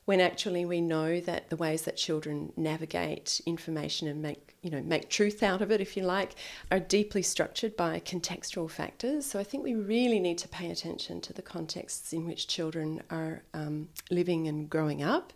when 0.04 0.20
actually 0.20 0.64
we 0.64 0.80
know 0.80 1.20
that 1.20 1.48
the 1.50 1.56
ways 1.56 1.82
that 1.82 1.96
children 1.96 2.52
navigate 2.56 3.40
information 3.46 4.08
and 4.08 4.20
make 4.20 4.54
you 4.62 4.70
know 4.70 4.82
make 4.82 5.08
truth 5.08 5.42
out 5.42 5.62
of 5.62 5.70
it 5.70 5.80
if 5.80 5.96
you 5.96 6.02
like 6.02 6.34
are 6.70 6.80
deeply 6.80 7.22
structured 7.22 7.76
by 7.76 8.00
contextual 8.00 8.70
factors. 8.70 9.26
So 9.26 9.38
i 9.38 9.44
think 9.44 9.62
we 9.62 9.74
really 9.74 10.20
need 10.20 10.38
to 10.38 10.48
pay 10.48 10.70
attention 10.70 11.20
to 11.22 11.32
the 11.32 11.42
contexts 11.42 12.12
in 12.12 12.26
which 12.26 12.46
children 12.46 13.02
are 13.10 13.42
um, 13.54 13.88
living 14.10 14.48
and 14.48 14.68
growing 14.68 15.02
up 15.02 15.32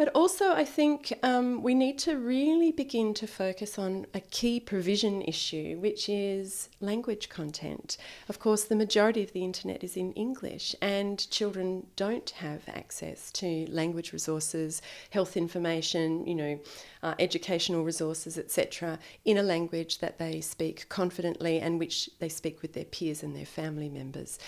but 0.00 0.08
also, 0.14 0.52
I 0.52 0.64
think 0.64 1.12
um, 1.22 1.62
we 1.62 1.74
need 1.74 1.98
to 1.98 2.16
really 2.16 2.72
begin 2.72 3.12
to 3.12 3.26
focus 3.26 3.78
on 3.78 4.06
a 4.14 4.20
key 4.20 4.58
provision 4.58 5.20
issue, 5.20 5.76
which 5.78 6.08
is 6.08 6.70
language 6.80 7.28
content. 7.28 7.98
Of 8.26 8.38
course, 8.38 8.64
the 8.64 8.76
majority 8.76 9.22
of 9.22 9.34
the 9.34 9.44
internet 9.44 9.84
is 9.84 9.98
in 9.98 10.14
English, 10.14 10.74
and 10.80 11.28
children 11.30 11.86
don't 11.96 12.30
have 12.30 12.62
access 12.66 13.30
to 13.32 13.66
language 13.68 14.14
resources, 14.14 14.80
health 15.10 15.36
information, 15.36 16.26
you 16.26 16.34
know, 16.34 16.60
uh, 17.02 17.14
educational 17.18 17.84
resources, 17.84 18.38
etc., 18.38 18.98
in 19.26 19.36
a 19.36 19.42
language 19.42 19.98
that 19.98 20.16
they 20.16 20.40
speak 20.40 20.88
confidently 20.88 21.60
and 21.60 21.78
which 21.78 22.08
they 22.20 22.28
speak 22.30 22.62
with 22.62 22.72
their 22.72 22.86
peers 22.86 23.22
and 23.22 23.36
their 23.36 23.44
family 23.44 23.90
members. 23.90 24.38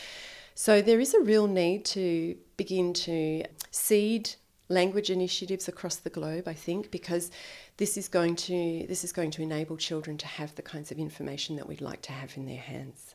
So 0.54 0.80
there 0.80 1.00
is 1.00 1.12
a 1.12 1.20
real 1.20 1.46
need 1.46 1.84
to 1.86 2.36
begin 2.56 2.94
to 2.94 3.44
seed 3.70 4.30
language 4.72 5.10
initiatives 5.10 5.68
across 5.68 5.96
the 5.96 6.10
globe, 6.10 6.48
I 6.48 6.54
think, 6.54 6.90
because 6.90 7.30
this 7.76 7.96
is 7.96 8.08
going 8.08 8.36
to 8.36 8.86
this 8.88 9.04
is 9.04 9.12
going 9.12 9.30
to 9.32 9.42
enable 9.42 9.76
children 9.76 10.16
to 10.18 10.26
have 10.26 10.54
the 10.54 10.62
kinds 10.62 10.90
of 10.90 10.98
information 10.98 11.56
that 11.56 11.68
we'd 11.68 11.80
like 11.80 12.02
to 12.02 12.12
have 12.12 12.36
in 12.36 12.46
their 12.46 12.56
hands. 12.56 13.14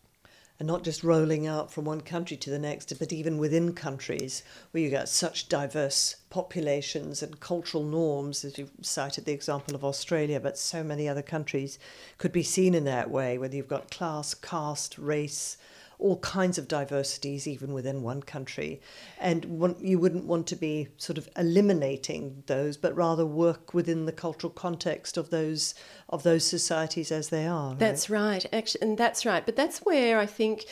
And 0.60 0.66
not 0.66 0.84
just 0.84 1.04
rolling 1.04 1.46
out 1.46 1.72
from 1.72 1.86
one 1.86 2.02
country 2.02 2.36
to 2.38 2.50
the 2.50 2.58
next, 2.58 2.92
but 2.98 3.14
even 3.14 3.38
within 3.38 3.74
countries 3.74 4.42
where 4.72 4.82
you 4.82 4.90
get 4.90 5.08
such 5.08 5.50
diverse 5.50 6.16
populations 6.32 7.22
and 7.22 7.40
cultural 7.40 7.84
norms, 7.84 8.44
as 8.44 8.58
you've 8.58 8.72
cited 8.82 9.26
the 9.26 9.34
example 9.34 9.76
of 9.76 9.86
Australia, 9.86 10.40
but 10.40 10.58
so 10.58 10.84
many 10.84 11.08
other 11.08 11.22
countries 11.22 11.78
could 12.18 12.32
be 12.32 12.42
seen 12.42 12.74
in 12.74 12.86
that 12.86 13.12
way, 13.12 13.38
whether 13.38 13.56
you've 13.56 13.68
got 13.68 13.92
class, 13.92 14.34
caste, 14.34 14.98
race, 14.98 15.58
all 16.00 16.20
kinds 16.20 16.58
of 16.58 16.68
diversities, 16.68 17.48
even 17.48 17.74
within 17.74 18.04
one 18.04 18.22
country. 18.22 18.80
And 19.20 19.46
one, 19.46 19.76
you 19.80 19.98
wouldn't 19.98 20.26
want 20.26 20.46
to 20.48 20.56
be 20.56 20.90
sort 20.98 21.18
of 21.18 21.28
eliminating 21.36 22.44
those, 22.46 22.78
but 22.78 22.96
rather 22.96 23.26
work 23.26 23.74
within 23.74 24.06
the 24.06 24.12
cultural 24.12 24.52
context 24.52 25.18
of 25.18 25.30
those 25.32 25.74
of 26.10 26.24
those 26.24 26.46
societies 26.46 27.12
as 27.12 27.30
they 27.30 27.48
are. 27.48 27.72
Right? 27.72 27.80
That's 27.80 28.10
right, 28.10 28.46
actually, 28.54 28.82
and 28.82 28.98
that's 28.98 29.26
right. 29.26 29.46
But 29.46 29.56
that's 29.56 29.80
where 29.80 30.20
I 30.20 30.28
think 30.28 30.66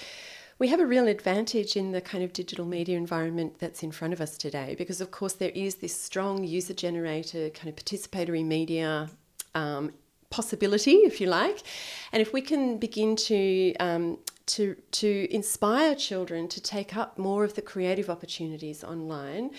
we 0.57 0.69
have 0.69 0.79
a 0.79 0.85
real 0.85 1.07
advantage 1.07 1.75
in 1.75 1.91
the 1.91 2.01
kind 2.01 2.23
of 2.23 2.31
digital 2.31 2.65
media 2.65 2.97
environment 2.97 3.59
that's 3.59 3.83
in 3.83 3.91
front 3.91 4.13
of 4.13 4.21
us 4.21 4.37
today 4.37 4.75
because, 4.77 5.01
of 5.01 5.11
course, 5.11 5.33
there 5.33 5.51
is 5.53 5.75
this 5.75 5.99
strong 5.99 6.43
user 6.43 6.73
generated 6.73 7.53
kind 7.53 7.67
of 7.67 7.75
participatory 7.75 8.45
media 8.45 9.09
um, 9.53 9.91
possibility, 10.29 10.97
if 10.97 11.19
you 11.19 11.27
like. 11.27 11.63
And 12.11 12.21
if 12.21 12.31
we 12.31 12.41
can 12.41 12.77
begin 12.77 13.15
to 13.17 13.73
um, 13.79 14.19
to 14.47 14.75
to 14.91 15.27
inspire 15.31 15.95
children 15.95 16.47
to 16.49 16.61
take 16.61 16.95
up 16.95 17.17
more 17.17 17.43
of 17.43 17.55
the 17.55 17.61
creative 17.61 18.09
opportunities 18.09 18.83
online, 18.83 19.51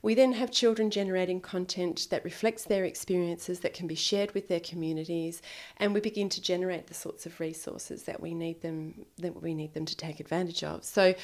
we 0.00 0.14
then 0.14 0.32
have 0.32 0.50
children 0.50 0.90
generating 0.90 1.40
content 1.40 2.06
that 2.10 2.24
reflects 2.24 2.64
their 2.64 2.84
experiences 2.84 3.60
that 3.60 3.74
can 3.74 3.86
be 3.86 3.94
shared 3.94 4.32
with 4.32 4.48
their 4.48 4.60
communities, 4.60 5.42
and 5.78 5.92
we 5.92 6.00
begin 6.00 6.28
to 6.30 6.40
generate 6.40 6.86
the 6.86 6.94
sorts 6.94 7.26
of 7.26 7.40
resources 7.40 8.04
that 8.04 8.20
we 8.20 8.34
need 8.34 8.62
them 8.62 9.06
that 9.18 9.42
we 9.42 9.54
need 9.54 9.74
them 9.74 9.84
to 9.84 9.96
take 9.96 10.20
advantage 10.20 10.62
of. 10.62 10.84
So, 10.84 11.14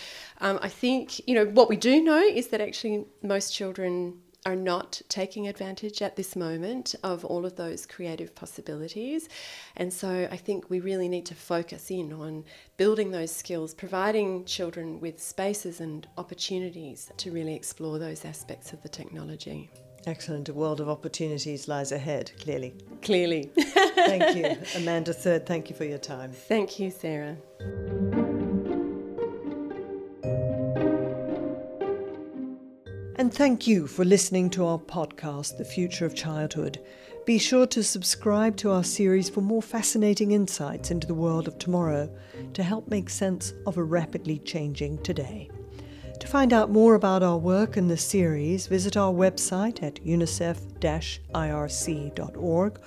um, 0.40 0.58
I 0.60 0.68
think 0.68 1.26
you 1.28 1.34
know 1.34 1.46
what 1.46 1.68
we 1.68 1.76
do 1.76 2.02
know 2.02 2.20
is 2.20 2.48
that 2.48 2.60
actually 2.60 3.06
most 3.22 3.54
children 3.54 4.20
are 4.46 4.56
not 4.56 5.00
taking 5.08 5.48
advantage 5.48 6.02
at 6.02 6.16
this 6.16 6.36
moment 6.36 6.94
of 7.02 7.24
all 7.24 7.46
of 7.46 7.56
those 7.56 7.86
creative 7.86 8.34
possibilities. 8.34 9.28
And 9.76 9.92
so 9.92 10.28
I 10.30 10.36
think 10.36 10.68
we 10.68 10.80
really 10.80 11.08
need 11.08 11.26
to 11.26 11.34
focus 11.34 11.90
in 11.90 12.12
on 12.12 12.44
building 12.76 13.10
those 13.10 13.30
skills, 13.30 13.74
providing 13.74 14.44
children 14.44 15.00
with 15.00 15.22
spaces 15.22 15.80
and 15.80 16.06
opportunities 16.18 17.10
to 17.16 17.30
really 17.30 17.54
explore 17.54 17.98
those 17.98 18.24
aspects 18.24 18.72
of 18.72 18.82
the 18.82 18.88
technology. 18.88 19.70
Excellent. 20.06 20.48
A 20.50 20.54
world 20.54 20.80
of 20.80 20.88
opportunities 20.88 21.66
lies 21.66 21.92
ahead, 21.92 22.30
clearly. 22.38 22.74
Clearly. 23.00 23.50
thank 23.56 24.36
you. 24.36 24.58
Amanda 24.80 25.14
Third, 25.14 25.46
thank 25.46 25.70
you 25.70 25.76
for 25.76 25.84
your 25.84 25.98
time. 25.98 26.32
Thank 26.32 26.78
you, 26.78 26.90
Sarah. 26.90 27.36
And 33.24 33.32
thank 33.32 33.66
you 33.66 33.86
for 33.86 34.04
listening 34.04 34.50
to 34.50 34.66
our 34.66 34.78
podcast, 34.78 35.56
The 35.56 35.64
Future 35.64 36.04
of 36.04 36.14
Childhood. 36.14 36.78
Be 37.24 37.38
sure 37.38 37.66
to 37.68 37.82
subscribe 37.82 38.54
to 38.58 38.70
our 38.70 38.84
series 38.84 39.30
for 39.30 39.40
more 39.40 39.62
fascinating 39.62 40.32
insights 40.32 40.90
into 40.90 41.06
the 41.06 41.14
world 41.14 41.48
of 41.48 41.56
tomorrow 41.56 42.14
to 42.52 42.62
help 42.62 42.86
make 42.88 43.08
sense 43.08 43.54
of 43.66 43.78
a 43.78 43.82
rapidly 43.82 44.40
changing 44.40 44.98
today. 44.98 45.48
To 46.20 46.26
find 46.26 46.52
out 46.52 46.68
more 46.68 46.96
about 46.96 47.22
our 47.22 47.38
work 47.38 47.78
in 47.78 47.88
the 47.88 47.96
series, 47.96 48.66
visit 48.66 48.94
our 48.94 49.10
website 49.10 49.82
at 49.82 50.04
unicef 50.04 50.58
irc.org 51.32 52.80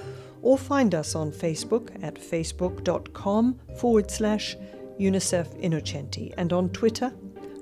or 0.43 0.57
find 0.59 0.93
us 0.93 1.15
on 1.15 1.31
Facebook 1.31 2.03
at 2.03 2.13
facebook.com 2.13 3.59
forward 3.75 4.11
slash 4.11 4.55
UNICEF 4.99 5.59
Innocenti 5.63 6.31
and 6.37 6.53
on 6.53 6.69
Twitter, 6.69 7.11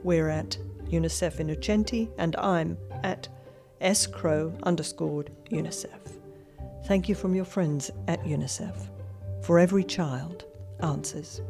we're 0.03 0.27
at 0.27 0.57
UNICEF 0.91 1.37
Innocenti, 1.37 2.09
and 2.17 2.35
I'm 2.37 2.77
at 3.03 3.27
scrow 3.93 4.53
underscored 4.63 5.31
UNICEF. 5.51 6.19
Thank 6.85 7.09
you 7.09 7.15
from 7.15 7.35
your 7.35 7.45
friends 7.45 7.91
at 8.07 8.23
UNICEF. 8.23 8.89
For 9.43 9.59
every 9.59 9.83
child, 9.83 10.45
answers. 10.81 11.41